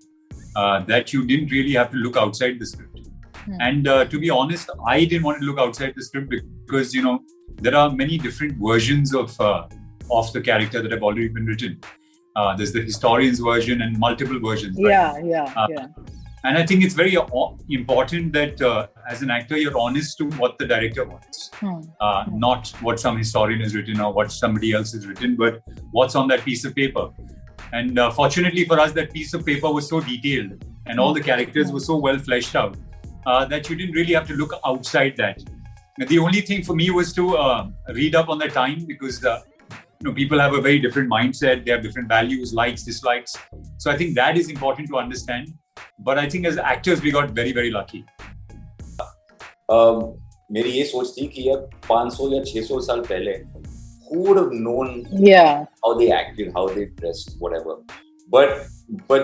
uh, 0.55 0.79
that 0.91 1.13
you 1.13 1.25
didn't 1.25 1.51
really 1.57 1.74
have 1.74 1.91
to 1.91 1.98
look 1.98 2.17
outside 2.17 2.59
the 2.59 2.65
script. 2.65 3.00
Hmm. 3.45 3.62
And 3.67 3.88
uh, 3.88 4.05
to 4.05 4.19
be 4.19 4.29
honest, 4.29 4.69
I 4.95 5.05
didn't 5.05 5.24
want 5.24 5.39
to 5.41 5.45
look 5.45 5.59
outside 5.59 5.93
the 5.95 6.03
script 6.03 6.33
because, 6.65 6.93
you 6.93 7.03
know, 7.03 7.19
there 7.62 7.75
are 7.75 7.89
many 7.91 8.17
different 8.17 8.57
versions 8.71 9.13
of 9.13 9.39
uh, 9.39 9.67
of 10.19 10.33
the 10.33 10.41
character 10.41 10.81
that 10.81 10.91
have 10.91 11.03
already 11.03 11.27
been 11.27 11.45
written. 11.45 11.79
Uh, 12.36 12.55
there's 12.55 12.71
the 12.71 12.81
historian's 12.81 13.39
version 13.39 13.81
and 13.83 13.98
multiple 14.00 14.39
versions. 14.39 14.77
right? 14.77 14.91
Yeah, 14.91 15.17
yeah, 15.33 15.53
Uh, 15.55 15.67
yeah. 15.69 15.88
And 16.43 16.58
I 16.58 16.65
think 16.65 16.84
it's 16.84 16.93
very 16.93 17.17
important 17.69 18.31
that 18.34 18.62
uh, 18.62 18.88
as 19.10 19.22
an 19.22 19.29
actor, 19.29 19.58
you're 19.58 19.77
honest 19.77 20.17
to 20.19 20.25
what 20.41 20.58
the 20.58 20.65
director 20.65 21.05
wants, 21.05 21.51
Hmm. 21.60 21.81
uh, 22.00 22.25
not 22.31 22.69
what 22.81 23.00
some 23.00 23.17
historian 23.17 23.60
has 23.60 23.75
written 23.75 24.00
or 24.00 24.13
what 24.13 24.31
somebody 24.31 24.72
else 24.72 24.93
has 24.93 25.05
written, 25.05 25.36
but 25.36 25.62
what's 25.91 26.15
on 26.15 26.27
that 26.29 26.46
piece 26.46 26.63
of 26.63 26.74
paper. 26.75 27.10
And 27.74 28.00
uh, 28.00 28.10
fortunately 28.12 28.65
for 28.65 28.79
us, 28.79 28.93
that 28.93 29.13
piece 29.13 29.34
of 29.34 29.46
paper 29.46 29.72
was 29.72 29.89
so 29.89 30.00
detailed 30.00 30.63
and 30.86 31.00
all 31.00 31.13
the 31.13 31.22
characters 31.22 31.72
were 31.72 31.79
so 31.81 31.98
well 31.98 32.17
fleshed 32.17 32.55
out 32.55 32.77
uh, 33.25 33.46
that 33.46 33.69
you 33.69 33.75
didn't 33.75 33.96
really 33.96 34.13
have 34.13 34.27
to 34.27 34.34
look 34.34 34.53
outside 34.65 35.15
that. 35.17 35.43
And 36.00 36.08
the 36.08 36.19
only 36.19 36.41
thing 36.41 36.63
for 36.63 36.74
me 36.74 36.89
was 36.89 37.13
to 37.13 37.36
uh, 37.38 37.67
read 37.89 38.15
up 38.15 38.29
on 38.29 38.39
the 38.39 38.48
time 38.48 38.86
because 38.86 39.24
uh, 39.25 39.41
you 39.72 40.10
know 40.10 40.13
people 40.13 40.39
have 40.39 40.53
a 40.53 40.62
very 40.62 40.79
different 40.79 41.12
mindset, 41.12 41.65
they 41.65 41.72
have 41.72 41.84
different 41.84 42.08
values, 42.08 42.53
likes, 42.53 42.84
dislikes. 42.84 43.36
So 43.77 43.91
I 43.91 43.98
think 43.98 44.15
that 44.15 44.38
is 44.38 44.50
important 44.50 44.88
to 44.88 44.98
understand. 44.98 45.53
But 46.01 46.17
I 46.17 46.27
think 46.27 46.45
as 46.45 46.59
actors 46.71 47.03
we 47.03 47.12
got 47.12 47.31
very 47.31 47.51
very 47.51 47.69
lucky 47.69 48.03
मेरी 50.51 50.69
ये 50.69 50.83
सोच 50.83 51.13
थी 51.17 51.25
कि 51.27 51.50
यार 51.50 51.69
500 51.91 52.31
या 52.33 52.41
600 52.43 52.81
साल 52.81 53.01
पहले 53.01 53.33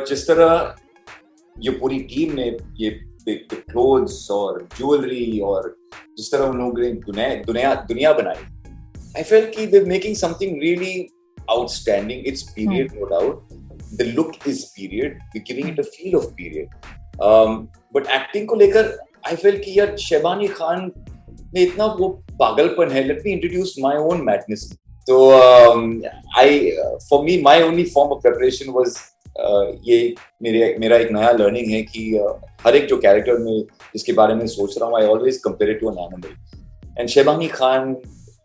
जिस 0.09 0.27
तरह 0.27 0.75
ये 1.55 1.71
पूरी 1.71 1.99
टीम 1.99 2.33
ने 2.33 2.45
ये 2.79 2.89
क्लोथ्स 3.29 4.31
और 4.31 4.67
ज्वेलरी 4.77 5.39
और 5.39 5.75
जिस 6.17 6.31
तरह 6.31 6.45
उन 6.45 6.57
लोगों 6.57 7.13
ने 7.13 7.35
दुनिया 7.45 8.13
बनाई 8.13 8.43
आई 9.17 9.23
फील 9.23 9.49
कि 9.51 9.65
they 9.67 9.79
making 9.85 10.15
something 10.15 10.61
really 10.61 10.95
outstanding 11.49 12.27
it's 12.27 12.43
period 12.49 12.93
no 12.95 13.05
doubt 13.05 13.53
the 13.93 14.13
look 14.15 14.31
is 14.47 14.63
period 14.75 15.19
giving 15.37 15.69
it 15.69 15.79
a 15.79 15.83
feel 15.95 16.15
of 16.15 16.25
period 16.37 16.69
but 17.95 18.07
acting 18.15 18.47
को 18.47 18.55
लेकर 18.55 18.97
आई 19.27 19.35
फील 19.35 19.57
कि 19.59 19.79
यार 19.79 19.95
शेबानी 19.97 20.47
खान 20.47 20.91
में 21.53 21.61
इतना 21.61 21.85
वो 21.99 22.09
पागलपन 22.39 22.91
है 22.91 23.03
let 23.07 23.21
me 23.25 23.31
introduce 23.31 23.75
my 23.79 23.97
own 24.11 24.21
madness 24.25 24.69
तो 25.07 25.19
I 26.37 26.69
for 27.09 27.23
me 27.25 27.41
my 27.41 27.61
only 27.63 27.83
form 27.95 28.11
of 28.11 28.21
preparation 28.21 28.71
was 28.73 28.97
ये 29.87 29.99
मेरे 30.43 30.75
मेरा 30.79 30.97
एक 30.97 31.11
नया 31.11 31.31
लर्निंग 31.31 31.71
है 31.71 31.81
कि 31.83 32.11
uh, 32.19 32.33
हर 32.65 32.75
एक 32.75 32.85
जो 32.87 32.97
कैरेक्टर 32.97 33.37
में 33.37 33.61
जिसके 33.61 34.13
बारे 34.19 34.35
में 34.35 34.45
सोच 34.47 34.77
रहा 34.77 34.89
हूँ 34.89 34.97
I 34.97 35.07
always 35.07 35.37
compare 35.43 35.77
to 35.79 35.91
an 35.91 35.99
animal 36.03 36.99
and 36.99 37.09
Shebani 37.09 37.47
Khan 37.47 37.95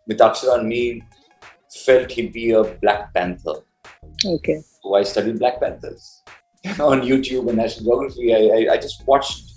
Mitakshara 0.07 0.57
me 0.63 0.83
felt 1.71 2.11
he 2.11 2.27
be 2.27 2.51
a 2.51 2.63
black 2.63 3.13
panther. 3.13 3.55
Okay. 4.27 4.61
I 4.95 5.03
studied 5.03 5.39
Black 5.39 5.59
Panthers 5.61 6.23
on 6.79 7.01
YouTube 7.01 7.47
and 7.47 7.57
National 7.57 7.85
Geography. 7.85 8.33
I, 8.33 8.73
I, 8.73 8.77
just 8.77 9.05
watched 9.07 9.51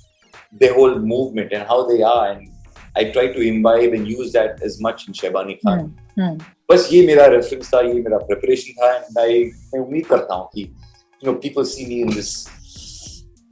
the 0.53 0.69
whole 0.69 0.99
movement 0.99 1.53
and 1.53 1.67
how 1.67 1.87
they 1.89 2.03
are. 2.03 2.33
And 2.33 2.51
I 2.97 3.11
try 3.11 3.33
to 3.33 3.41
imbibe 3.41 3.93
and 3.93 4.07
use 4.07 4.33
that 4.33 4.63
as 4.63 4.81
much 4.81 5.09
in 5.09 5.15
Shaibani 5.15 5.59
Khan. 5.63 5.99
But 6.69 6.77
this 6.77 6.93
was 6.93 7.07
my 7.07 7.15
reference, 7.15 7.51
this 7.51 7.73
was 7.73 8.05
my 8.05 8.27
preparation. 8.27 8.75
And 8.81 9.17
I 9.19 9.51
hope 9.73 9.91
that 9.91 10.49
you 10.55 11.33
know, 11.33 11.35
people 11.37 11.65
see 11.65 11.87
me 11.87 12.03
in 12.03 12.11
this 12.11 12.49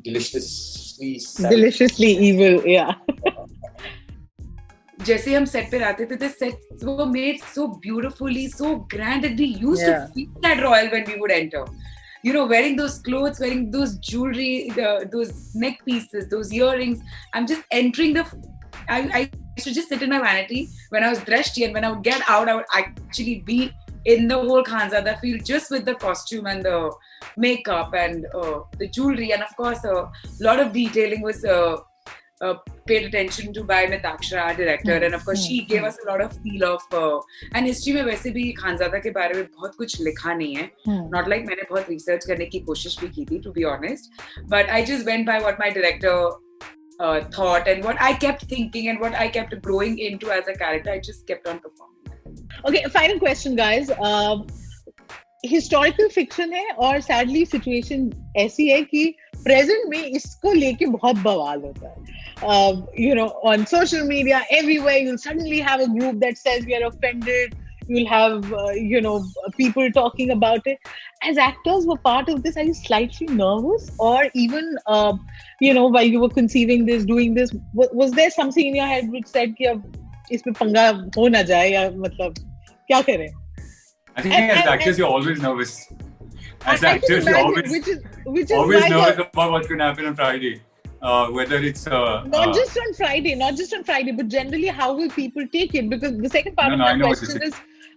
deliciously... 0.02 1.18
Sad, 1.18 1.50
deliciously 1.50 2.08
evil, 2.08 2.66
yeah. 2.66 2.94
Uh, 3.26 3.41
जैसे 5.05 5.33
हम 5.35 5.45
set 5.45 5.69
पे 5.71 5.79
आते 5.83 6.05
थे 6.11 6.17
the 6.21 6.29
sets 6.29 6.83
were 6.83 7.05
made 7.05 7.41
so 7.55 7.67
beautifully 7.85 8.47
so 8.53 8.69
grand 8.93 9.25
and 9.29 9.39
we 9.43 9.49
used 9.63 9.85
Yeah. 9.87 10.05
to 10.05 10.13
feel 10.13 10.41
that 10.45 10.63
royal 10.63 10.89
when 10.95 11.05
we 11.09 11.17
would 11.23 11.33
enter 11.35 11.63
you 12.27 12.33
know 12.33 12.45
wearing 12.51 12.75
those 12.79 12.95
clothes 13.07 13.39
wearing 13.39 13.59
those 13.71 13.97
jewelry 14.11 14.71
the, 14.77 15.07
those 15.11 15.33
neck 15.63 15.83
pieces 15.89 16.29
those 16.31 16.53
earrings 16.61 17.03
i'm 17.33 17.45
just 17.51 17.61
entering 17.81 18.13
the 18.13 18.23
I, 18.89 18.97
I 19.19 19.19
used 19.19 19.67
to 19.67 19.73
just 19.73 19.89
sit 19.89 20.01
in 20.01 20.09
my 20.09 20.19
vanity 20.19 20.67
when 20.89 21.03
i 21.03 21.09
was 21.09 21.21
dressed 21.29 21.59
and 21.67 21.73
when 21.79 21.85
i 21.85 21.91
would 21.91 22.03
get 22.03 22.21
out 22.27 22.49
i 22.49 22.55
would 22.55 22.65
actually 22.81 23.35
be 23.51 23.71
in 24.05 24.27
the 24.27 24.35
whole 24.35 24.63
Khanzada 24.63 25.19
field 25.19 25.45
just 25.45 25.69
with 25.69 25.85
the 25.85 25.95
costume 25.95 26.45
and 26.47 26.63
the 26.63 26.91
makeup 27.45 27.93
and 27.93 28.25
uh, 28.33 28.61
the 28.79 28.87
jewelry 28.87 29.31
and 29.33 29.43
of 29.43 29.55
course 29.55 29.83
a 29.83 30.09
lot 30.39 30.59
of 30.59 30.73
detailing 30.73 31.21
was 31.21 31.43
uh, 31.45 31.77
uh, 32.42 32.54
paid 32.86 33.04
attention 33.08 33.52
to 33.56 33.62
by 33.64 33.80
Mitakshara, 33.86 34.42
our 34.44 34.54
director, 34.60 34.94
and 35.08 35.14
of 35.14 35.24
course 35.24 35.44
she 35.46 35.58
gave 35.72 35.84
us 35.90 35.98
a 36.04 36.06
lot 36.10 36.20
of 36.24 36.32
feel 36.44 36.64
of 36.68 36.82
uh, 37.00 37.20
and 37.54 37.66
history 37.72 37.94
में 37.94 38.02
वैसे 38.10 38.30
भी 38.36 38.44
खानजादा 38.60 38.98
के 39.06 39.10
बारे 39.18 39.34
में 39.40 39.44
बहुत 39.56 39.74
कुछ 39.82 40.00
लिखा 40.08 40.34
नहीं 40.34 40.56
है 40.56 40.68
Hmm. 40.86 41.02
not 41.16 41.28
like 41.34 41.46
मैंने 41.50 41.68
बहुत 41.70 41.90
research 41.94 42.24
करने 42.32 42.46
की 42.54 42.60
कोशिश 42.70 42.98
भी 43.00 43.08
की 43.18 43.24
थी 43.30 43.42
to 43.46 43.52
be 43.58 43.64
honest 43.74 44.10
but 44.56 44.72
I 44.78 44.82
just 44.92 45.12
went 45.12 45.26
by 45.32 45.38
what 45.46 45.62
my 45.64 45.70
director 45.78 46.16
uh, 47.00 47.20
thought 47.36 47.68
and 47.74 47.84
what 47.90 48.02
I 48.08 48.12
kept 48.26 48.44
thinking 48.56 48.88
and 48.94 49.00
what 49.06 49.14
I 49.26 49.28
kept 49.38 49.54
growing 49.68 49.98
into 50.10 50.34
as 50.40 50.48
a 50.54 50.58
character 50.64 50.90
I 50.96 50.98
just 51.10 51.26
kept 51.32 51.46
on 51.54 51.60
performing 51.68 51.88
Okay, 52.68 52.80
final 52.94 53.18
question, 53.18 53.54
guys. 53.56 53.88
Um, 54.08 54.46
historical 55.44 56.08
fiction 56.16 56.52
है 56.52 56.64
और 56.86 57.00
sadly 57.02 57.44
situation 57.52 58.04
ऐसी 58.42 58.68
है 58.68 58.82
कि 58.90 59.02
present 59.46 59.88
में 59.90 60.02
इसको 60.02 60.52
लेके 60.52 60.86
बहुत 60.86 61.16
बवाल 61.22 61.60
होता 61.62 61.88
है 61.88 62.20
Um, 62.42 62.88
you 62.94 63.14
know, 63.14 63.28
on 63.44 63.66
social 63.66 64.04
media, 64.04 64.42
everywhere, 64.50 64.98
you'll 64.98 65.18
suddenly 65.18 65.60
have 65.60 65.80
a 65.80 65.88
group 65.88 66.20
that 66.20 66.38
says 66.38 66.66
we 66.66 66.74
are 66.74 66.86
offended. 66.86 67.56
You'll 67.88 68.08
have, 68.08 68.52
uh, 68.52 68.70
you 68.70 69.00
know, 69.00 69.24
people 69.56 69.90
talking 69.92 70.30
about 70.30 70.66
it. 70.66 70.78
As 71.22 71.38
actors 71.38 71.86
were 71.86 71.98
part 71.98 72.28
of 72.28 72.42
this, 72.42 72.56
are 72.56 72.62
you 72.62 72.74
slightly 72.74 73.26
nervous? 73.26 73.90
Or 73.98 74.28
even, 74.34 74.76
uh, 74.86 75.16
you 75.60 75.74
know, 75.74 75.86
while 75.86 76.04
you 76.04 76.20
were 76.20 76.28
conceiving 76.28 76.86
this, 76.86 77.04
doing 77.04 77.34
this, 77.34 77.52
was, 77.74 77.88
was 77.92 78.12
there 78.12 78.30
something 78.30 78.66
in 78.66 78.76
your 78.76 78.86
head 78.86 79.10
which 79.10 79.26
said, 79.26 79.56
ki 79.56 79.66
ab, 79.66 79.82
panga 80.54 81.08
ho 81.14 81.28
na 81.28 81.42
jaye, 81.42 81.72
ya, 81.72 81.90
matlab, 81.90 82.38
kya? 82.90 82.98
I 84.14 84.22
think 84.22 84.34
and, 84.34 84.50
as 84.50 84.58
and, 84.58 84.68
actors, 84.68 84.86
and, 84.86 84.98
you're 84.98 85.08
always 85.08 85.40
nervous. 85.40 85.92
As 86.64 86.84
I, 86.84 86.94
actors, 86.94 87.24
you're 87.24 87.36
always, 87.36 87.70
which 87.70 87.88
is, 87.88 88.02
which 88.26 88.44
is 88.44 88.52
always 88.52 88.88
nervous 88.88 89.26
about 89.32 89.52
what's 89.52 89.66
going 89.66 89.78
to 89.78 89.84
happen 89.84 90.06
on 90.06 90.14
Friday 90.14 90.62
uh, 91.02 91.28
whether 91.28 91.56
it's 91.56 91.86
uh, 91.86 92.22
not 92.24 92.48
uh, 92.48 92.52
just 92.52 92.78
on 92.78 92.94
Friday, 92.94 93.34
not 93.34 93.56
just 93.56 93.74
on 93.74 93.84
Friday, 93.84 94.12
but 94.12 94.28
generally, 94.28 94.68
how 94.68 94.92
will 94.94 95.10
people 95.10 95.46
take 95.48 95.74
it? 95.74 95.90
Because 95.90 96.16
the 96.16 96.28
second 96.28 96.56
part 96.56 96.68
no, 96.68 96.74
of 96.74 96.98
no, 96.98 97.08
my 97.08 97.14
question 97.14 97.42
is. 97.42 97.54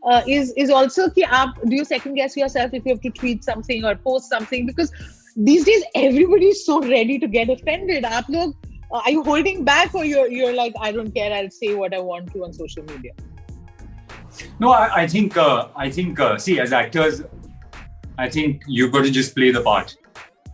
Uh, 0.07 0.21
is 0.27 0.51
is 0.55 0.69
also 0.69 1.09
ki 1.09 1.23
aap, 1.23 1.53
do 1.67 1.75
you 1.75 1.83
second 1.83 2.13
guess 2.13 2.37
yourself 2.37 2.71
if 2.75 2.85
you 2.85 2.91
have 2.93 3.01
to 3.01 3.09
tweet 3.09 3.43
something 3.43 3.83
or 3.83 3.95
post 3.95 4.29
something 4.29 4.67
because 4.67 4.91
these 5.35 5.65
days 5.65 5.83
everybody 5.95 6.49
is 6.49 6.63
so 6.63 6.79
ready 6.81 7.17
to 7.17 7.27
get 7.27 7.49
offended 7.49 8.03
aap 8.03 8.29
log, 8.29 8.53
uh, 8.91 8.97
are 8.97 9.09
you 9.09 9.23
holding 9.23 9.63
back 9.63 9.95
or 9.95 10.05
you're 10.05 10.27
you're 10.27 10.53
like 10.53 10.75
i 10.79 10.91
don't 10.91 11.11
care 11.15 11.33
i'll 11.33 11.49
say 11.49 11.73
what 11.73 11.91
i 11.91 11.99
want 11.99 12.31
to 12.31 12.43
on 12.43 12.53
social 12.53 12.83
media 12.83 13.13
no 14.59 14.69
i, 14.73 15.01
I 15.01 15.07
think 15.07 15.37
uh, 15.37 15.69
i 15.75 15.89
think 15.89 16.19
uh, 16.19 16.37
see 16.37 16.59
as 16.59 16.71
actors 16.71 17.23
i 18.19 18.29
think 18.29 18.61
you've 18.67 18.91
got 18.91 19.05
to 19.05 19.09
just 19.09 19.33
play 19.33 19.49
the 19.49 19.63
part 19.63 19.97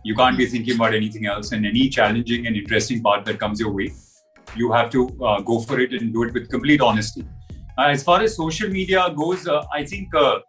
you 0.04 0.14
can't 0.14 0.36
be 0.36 0.46
thinking 0.46 0.74
about 0.74 0.94
anything 0.94 1.26
else, 1.26 1.52
and 1.52 1.66
any 1.66 1.88
challenging 1.88 2.46
and 2.46 2.56
interesting 2.56 3.02
part 3.02 3.24
that 3.26 3.38
comes 3.38 3.60
your 3.60 3.72
way, 3.72 3.92
you 4.56 4.72
have 4.72 4.90
to 4.90 5.08
uh, 5.24 5.40
go 5.40 5.60
for 5.60 5.80
it 5.80 5.92
and 5.92 6.12
do 6.12 6.24
it 6.24 6.34
with 6.34 6.50
complete 6.50 6.80
honesty. 6.80 7.24
Uh, 7.78 7.88
as 7.88 8.02
far 8.02 8.20
as 8.20 8.36
social 8.36 8.68
media 8.68 9.12
goes, 9.16 9.46
uh, 9.46 9.64
I 9.72 9.84
think 9.84 10.14
uh, 10.14 10.40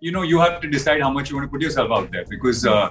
you 0.00 0.12
know 0.12 0.22
you 0.22 0.40
have 0.40 0.60
to 0.60 0.68
decide 0.68 1.02
how 1.02 1.10
much 1.10 1.30
you 1.30 1.36
want 1.36 1.46
to 1.48 1.50
put 1.50 1.62
yourself 1.62 1.90
out 1.90 2.10
there 2.10 2.24
because 2.28 2.64
uh, 2.66 2.90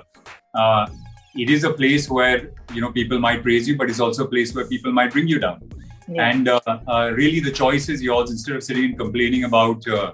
uh, 0.53 0.87
it 1.35 1.49
is 1.49 1.63
a 1.63 1.71
place 1.71 2.09
where 2.09 2.51
you 2.73 2.81
know 2.81 2.91
people 2.91 3.19
might 3.19 3.41
praise 3.41 3.67
you, 3.67 3.77
but 3.77 3.89
it's 3.89 3.99
also 3.99 4.25
a 4.25 4.27
place 4.27 4.53
where 4.53 4.65
people 4.65 4.91
might 4.91 5.11
bring 5.11 5.27
you 5.27 5.39
down. 5.39 5.61
Yeah. 6.07 6.29
And 6.29 6.47
uh, 6.47 6.59
uh, 6.65 7.11
really, 7.15 7.39
the 7.39 7.51
choice 7.51 7.87
is 7.89 8.01
yours. 8.01 8.31
Instead 8.31 8.55
of 8.55 8.63
sitting 8.63 8.85
and 8.85 8.97
complaining 8.97 9.45
about, 9.45 9.87
uh, 9.87 10.13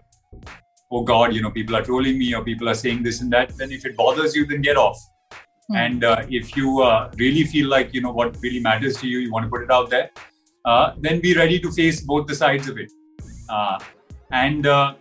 oh 0.92 1.04
God, 1.04 1.34
you 1.34 1.42
know, 1.42 1.50
people 1.50 1.76
are 1.76 1.82
trolling 1.82 2.18
me 2.20 2.34
or 2.36 2.44
people 2.44 2.70
are 2.70 2.76
saying 2.76 3.04
this 3.04 3.22
and 3.22 3.32
that, 3.32 3.58
then 3.58 3.72
if 3.72 3.86
it 3.86 3.96
bothers 3.96 4.36
you, 4.36 4.46
then 4.46 4.62
get 4.62 4.78
off. 4.78 5.00
Hmm. 5.70 5.76
And 5.76 6.04
uh, 6.04 6.26
if 6.30 6.56
you 6.56 6.82
uh, 6.82 7.12
really 7.18 7.44
feel 7.44 7.68
like 7.68 7.94
you 7.94 8.02
know 8.02 8.12
what 8.12 8.38
really 8.42 8.60
matters 8.60 8.98
to 8.98 9.08
you, 9.08 9.20
you 9.20 9.32
want 9.32 9.44
to 9.44 9.50
put 9.50 9.62
it 9.64 9.72
out 9.72 9.90
there, 9.90 10.12
uh, 10.66 10.94
then 10.98 11.20
be 11.20 11.36
ready 11.36 11.60
to 11.60 11.72
face 11.72 12.02
both 12.02 12.28
the 12.28 12.36
sides 12.36 12.68
of 12.68 12.78
it. 12.78 12.92
Uh, 13.50 13.80
and 14.32 14.66
uh, 14.66 14.94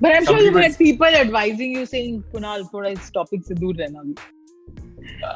but 0.00 0.14
I'm 0.14 0.24
sure 0.24 0.38
you've 0.38 0.54
had 0.54 0.78
people 0.78 1.06
advising 1.06 1.72
you 1.72 1.86
saying, 1.86 2.24
"Kunal, 2.32 2.70
for 2.70 2.84
is 2.84 3.10
topic 3.10 3.44
se 3.44 3.54
rehna." 3.54 4.18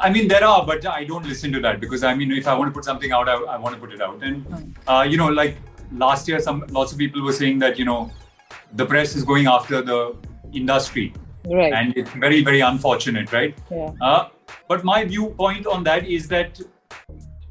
I 0.00 0.10
mean, 0.10 0.28
there 0.28 0.44
are, 0.44 0.64
but 0.64 0.86
I 0.86 1.04
don't 1.04 1.26
listen 1.26 1.52
to 1.52 1.60
that 1.60 1.80
because 1.80 2.04
I 2.04 2.14
mean, 2.14 2.30
if 2.30 2.46
I 2.46 2.54
want 2.54 2.68
to 2.68 2.74
put 2.74 2.84
something 2.84 3.10
out, 3.10 3.28
I, 3.28 3.34
I 3.34 3.56
want 3.56 3.74
to 3.74 3.80
put 3.80 3.92
it 3.92 4.00
out. 4.00 4.22
And 4.22 4.44
hmm. 4.44 4.90
uh, 4.90 5.02
you 5.02 5.16
know, 5.16 5.28
like 5.28 5.56
last 6.04 6.28
year, 6.28 6.38
some 6.38 6.64
lots 6.68 6.92
of 6.92 6.98
people 6.98 7.24
were 7.24 7.32
saying 7.32 7.58
that 7.60 7.80
you 7.80 7.84
know, 7.84 8.12
the 8.74 8.86
press 8.86 9.16
is 9.16 9.24
going 9.24 9.48
after 9.48 9.82
the 9.82 10.14
industry, 10.52 11.12
right? 11.46 11.72
And 11.72 11.96
it's 11.96 12.10
very, 12.10 12.44
very 12.44 12.60
unfortunate, 12.60 13.32
right? 13.32 13.58
Yeah 13.70 14.28
but 14.72 14.84
my 14.84 15.04
viewpoint 15.04 15.66
on 15.66 15.84
that 15.84 16.06
is 16.08 16.28
that 16.28 16.58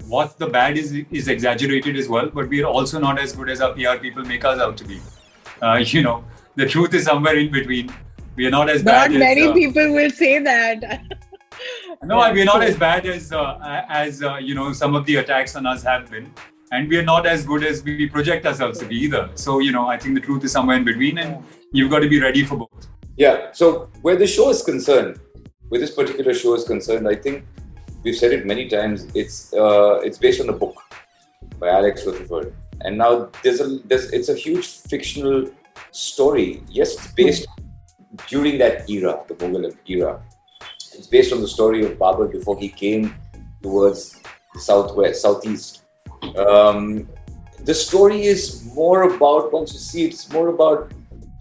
what 0.08 0.40
the 0.40 0.48
bad 0.48 0.76
is 0.76 0.94
is 1.20 1.28
exaggerated 1.34 2.00
as 2.04 2.08
well, 2.14 2.32
but 2.38 2.48
we 2.54 2.64
are 2.64 2.72
also 2.78 3.02
not 3.04 3.20
as 3.24 3.36
good 3.40 3.52
as 3.56 3.62
our 3.66 3.74
PR 3.76 3.98
people 4.06 4.24
make 4.32 4.48
us 4.52 4.64
out 4.68 4.76
to 4.78 4.88
be. 4.92 4.98
Uh, 5.62 5.76
you 5.92 6.02
know, 6.08 6.24
the 6.62 6.68
truth 6.72 6.96
is 6.96 7.06
somewhere 7.12 7.38
in 7.44 7.52
between. 7.52 7.94
We 8.36 8.48
are 8.48 8.56
not 8.56 8.72
as 8.72 8.84
Not 8.84 8.92
bad. 8.92 9.20
many 9.26 9.44
as, 9.44 9.52
uh, 9.52 9.54
people 9.54 9.94
will 10.00 10.10
say 10.24 10.34
that. 10.50 10.84
no, 12.12 12.18
we're 12.40 12.50
not 12.54 12.64
as 12.72 12.82
bad 12.88 13.06
as 13.06 13.32
uh, 13.32 13.86
as 14.02 14.24
uh, 14.24 14.36
you 14.50 14.56
know 14.56 14.68
some 14.84 15.00
of 15.02 15.06
the 15.06 15.18
attacks 15.24 15.56
on 15.56 15.72
us 15.76 15.88
have 15.94 16.10
been, 16.10 16.28
and 16.72 16.90
we 16.90 17.02
are 17.04 17.08
not 17.14 17.32
as 17.38 17.48
good 17.54 17.72
as 17.72 17.84
we 17.90 18.12
project 18.20 18.54
ourselves 18.54 18.80
to 18.86 18.92
be 18.94 19.02
either. 19.06 19.26
So 19.48 19.60
you 19.70 19.80
know, 19.80 19.88
I 19.96 19.98
think 20.06 20.22
the 20.22 20.28
truth 20.30 20.52
is 20.52 20.60
somewhere 20.60 20.78
in 20.84 20.92
between, 20.94 21.26
and 21.26 21.44
you've 21.72 21.98
got 21.98 22.08
to 22.10 22.14
be 22.20 22.24
ready 22.30 22.44
for 22.52 22.64
both. 22.68 22.94
Yeah. 23.26 23.42
So 23.64 23.90
where 24.02 24.16
the 24.26 24.32
show 24.38 24.50
is 24.58 24.64
concerned, 24.64 25.20
where 25.72 25.80
this 25.80 25.92
particular 25.92 26.34
show 26.34 26.54
is 26.54 26.66
concerned, 26.66 27.08
I 27.08 27.16
think 27.16 27.46
we've 28.04 28.18
said 28.18 28.34
it 28.34 28.46
many 28.46 28.68
times. 28.68 29.08
It's 29.16 29.54
uh, 29.54 30.02
it's 30.04 30.18
based 30.18 30.42
on 30.42 30.50
a 30.50 30.58
book 30.64 30.76
by 31.60 31.70
Alex 31.70 32.06
Rutherford, 32.06 32.54
and 32.82 32.98
now 32.98 33.30
there's 33.42 33.62
a 33.62 33.80
there's 33.86 34.12
it's 34.12 34.28
a 34.28 34.36
huge 34.36 34.68
fictional 34.92 35.50
story. 35.92 36.62
Yes, 36.68 36.96
it's 36.96 37.14
based 37.14 37.48
during 38.28 38.58
that 38.58 38.90
era, 38.90 39.24
the 39.30 39.34
Mughal 39.36 39.74
era. 39.88 40.22
It's 40.94 41.08
based 41.08 41.32
on 41.32 41.40
the 41.40 41.48
story 41.48 41.86
of 41.86 41.98
Babur 41.98 42.30
before 42.30 42.60
he 42.60 42.68
came 42.68 43.16
towards 43.64 44.20
the 44.54 44.60
southwest, 44.60 45.22
southeast. 45.22 45.84
Um, 46.36 47.08
the 47.64 47.74
story 47.74 48.24
is 48.24 48.66
more 48.76 49.04
about 49.04 49.54
once 49.54 49.72
you 49.72 49.80
see 49.80 50.04
it's 50.04 50.30
more 50.34 50.50
about 50.50 50.92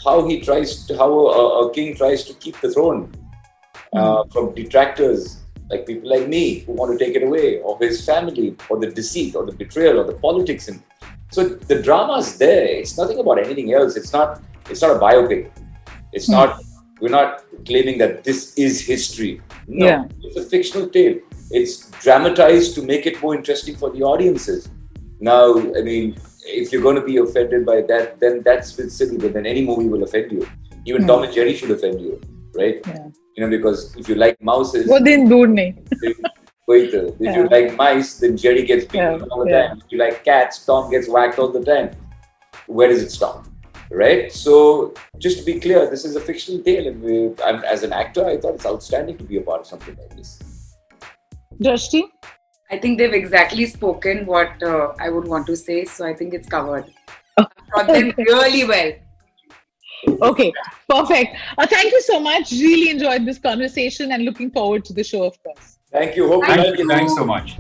how 0.04 0.24
he 0.28 0.40
tries 0.40 0.86
to 0.86 0.96
how 0.96 1.10
a, 1.10 1.66
a 1.66 1.74
king 1.74 1.96
tries 1.96 2.22
to 2.26 2.34
keep 2.34 2.60
the 2.60 2.70
throne 2.70 3.12
uh, 3.92 4.24
from 4.33 4.55
detractors 4.55 5.38
like 5.70 5.87
people 5.87 6.09
like 6.11 6.29
me 6.29 6.61
who 6.61 6.72
want 6.72 6.90
to 6.96 7.05
take 7.05 7.14
it 7.16 7.22
away 7.22 7.61
or 7.61 7.79
his 7.79 8.05
family 8.05 8.57
or 8.68 8.79
the 8.79 8.88
deceit 8.88 9.35
or 9.37 9.46
the 9.46 9.53
betrayal 9.53 9.98
or 10.00 10.05
the 10.05 10.18
politics 10.26 10.68
in 10.68 10.83
so 11.33 11.44
the 11.44 11.81
drama's 11.81 12.38
there. 12.38 12.64
It's 12.66 12.98
nothing 12.98 13.20
about 13.20 13.38
anything 13.38 13.72
else. 13.72 13.94
It's 13.96 14.12
not 14.12 14.42
it's 14.68 14.83
not 14.83 14.90
a 14.96 14.98
biopic. 14.98 15.50
It's 16.12 16.26
Hmm. 16.26 16.33
not 16.33 16.61
we're 17.00 17.09
not 17.20 17.44
claiming 17.66 17.98
that 17.98 18.24
this 18.24 18.53
is 18.55 18.81
history. 18.85 19.40
No 19.68 19.87
Yeah. 19.87 20.05
it's 20.24 20.37
a 20.37 20.42
fictional 20.55 20.88
tale. 20.88 21.16
It's 21.53 21.88
dramatized 22.03 22.74
to 22.76 22.83
make 22.83 23.07
it 23.07 23.22
more 23.22 23.35
interesting 23.37 23.76
for 23.76 23.90
the 23.90 24.03
audiences. 24.03 24.68
Now 25.20 25.44
i 25.79 25.83
mean 25.90 26.16
if 26.62 26.72
you're 26.72 26.83
going 26.88 26.96
to 27.03 27.07
be 27.12 27.16
offended 27.18 27.64
by 27.64 27.79
that 27.92 28.18
then 28.18 28.42
that's 28.48 28.76
with 28.76 28.90
silly 28.98 29.16
but 29.18 29.33
then 29.35 29.46
any 29.46 29.64
movie 29.70 29.88
will 29.88 30.03
offend 30.03 30.33
you. 30.33 30.44
Even 30.85 31.03
Hmm. 31.03 31.09
tom 31.12 31.22
and 31.29 31.33
jerry 31.33 31.55
should 31.55 31.70
offend 31.79 32.00
you 32.00 32.20
right? 32.61 32.81
Yeah 32.87 33.07
you 33.35 33.43
know 33.43 33.49
because 33.49 33.95
if 33.95 34.09
you 34.09 34.15
like 34.15 34.38
mouses 34.51 34.88
वो 34.89 34.99
दिन 35.09 35.27
दूर 35.29 35.47
नहीं. 35.47 35.73
wait 36.71 36.93
uh, 36.97 37.07
if 37.07 37.35
you 37.38 37.41
Yeah. 37.41 37.49
like 37.55 37.75
mice 37.79 38.11
then 38.21 38.38
jerry 38.43 38.63
gets 38.69 38.85
beaten 38.91 39.19
Yeah, 39.19 39.33
all 39.33 39.43
the 39.43 39.51
yeah. 39.51 39.67
time 39.67 39.81
if 39.83 39.91
you 39.95 39.99
like 39.99 40.23
cats 40.29 40.63
tom 40.69 40.88
gets 40.93 41.09
whacked 41.15 41.41
all 41.43 41.51
the 41.57 41.61
time 41.67 41.91
where 42.79 42.88
does 42.93 43.03
it 43.07 43.11
stop 43.17 43.51
right? 43.91 44.31
So 44.31 44.93
just 45.19 45.38
to 45.39 45.45
be 45.45 45.59
clear, 45.59 45.89
this 45.89 46.05
is 46.05 46.15
a 46.15 46.19
fictional 46.19 46.61
tale, 46.63 46.88
and 46.88 47.01
we, 47.01 47.33
I'm, 47.43 47.63
as 47.63 47.83
an 47.83 47.93
actor, 47.93 48.25
I 48.25 48.38
thought 48.38 48.55
it's 48.55 48.65
outstanding 48.65 49.17
to 49.17 49.23
be 49.23 49.38
a 49.38 49.41
part 49.41 49.61
of 49.61 49.67
something 49.67 49.95
like 49.95 50.15
this. 50.15 50.75
Drashti? 51.61 52.03
I 52.71 52.77
think 52.77 52.97
they've 52.97 53.13
exactly 53.13 53.65
spoken 53.67 54.25
what 54.25 54.61
uh, 54.63 54.93
I 54.99 55.09
would 55.09 55.27
want 55.27 55.45
to 55.47 55.55
say, 55.55 55.85
so 55.85 56.05
I 56.05 56.13
think 56.13 56.33
it's 56.33 56.49
covered. 56.49 56.85
Got 57.38 57.88
them 57.88 58.11
really 58.17 58.63
well. 58.65 58.91
Okay, 60.08 60.52
perfect. 60.88 61.36
Uh, 61.58 61.66
thank 61.66 61.92
you 61.92 62.00
so 62.02 62.20
much. 62.20 62.52
Really 62.52 62.90
enjoyed 62.90 63.26
this 63.26 63.38
conversation 63.38 64.12
and 64.12 64.24
looking 64.24 64.50
forward 64.50 64.84
to 64.86 64.92
the 64.92 65.04
show, 65.04 65.24
of 65.24 65.42
course. 65.42 65.78
Thank 65.92 66.16
you. 66.16 66.28
Hope 66.28 66.44
Thank 66.44 66.58
you 66.58 66.64
Thank 66.64 66.68
like 66.70 66.78
you. 66.78 66.90
it. 66.90 66.96
Thanks 66.96 67.14
so 67.14 67.24
much. 67.24 67.58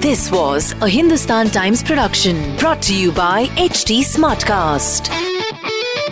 This 0.00 0.30
was 0.32 0.72
a 0.80 0.88
Hindustan 0.88 1.50
Times 1.50 1.82
production 1.82 2.56
brought 2.56 2.80
to 2.82 2.94
you 2.94 3.12
by 3.12 3.46
HT 3.48 4.00
Smartcast. 4.00 5.10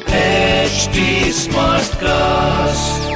HT 0.06 1.32
Smartcast. 1.32 3.07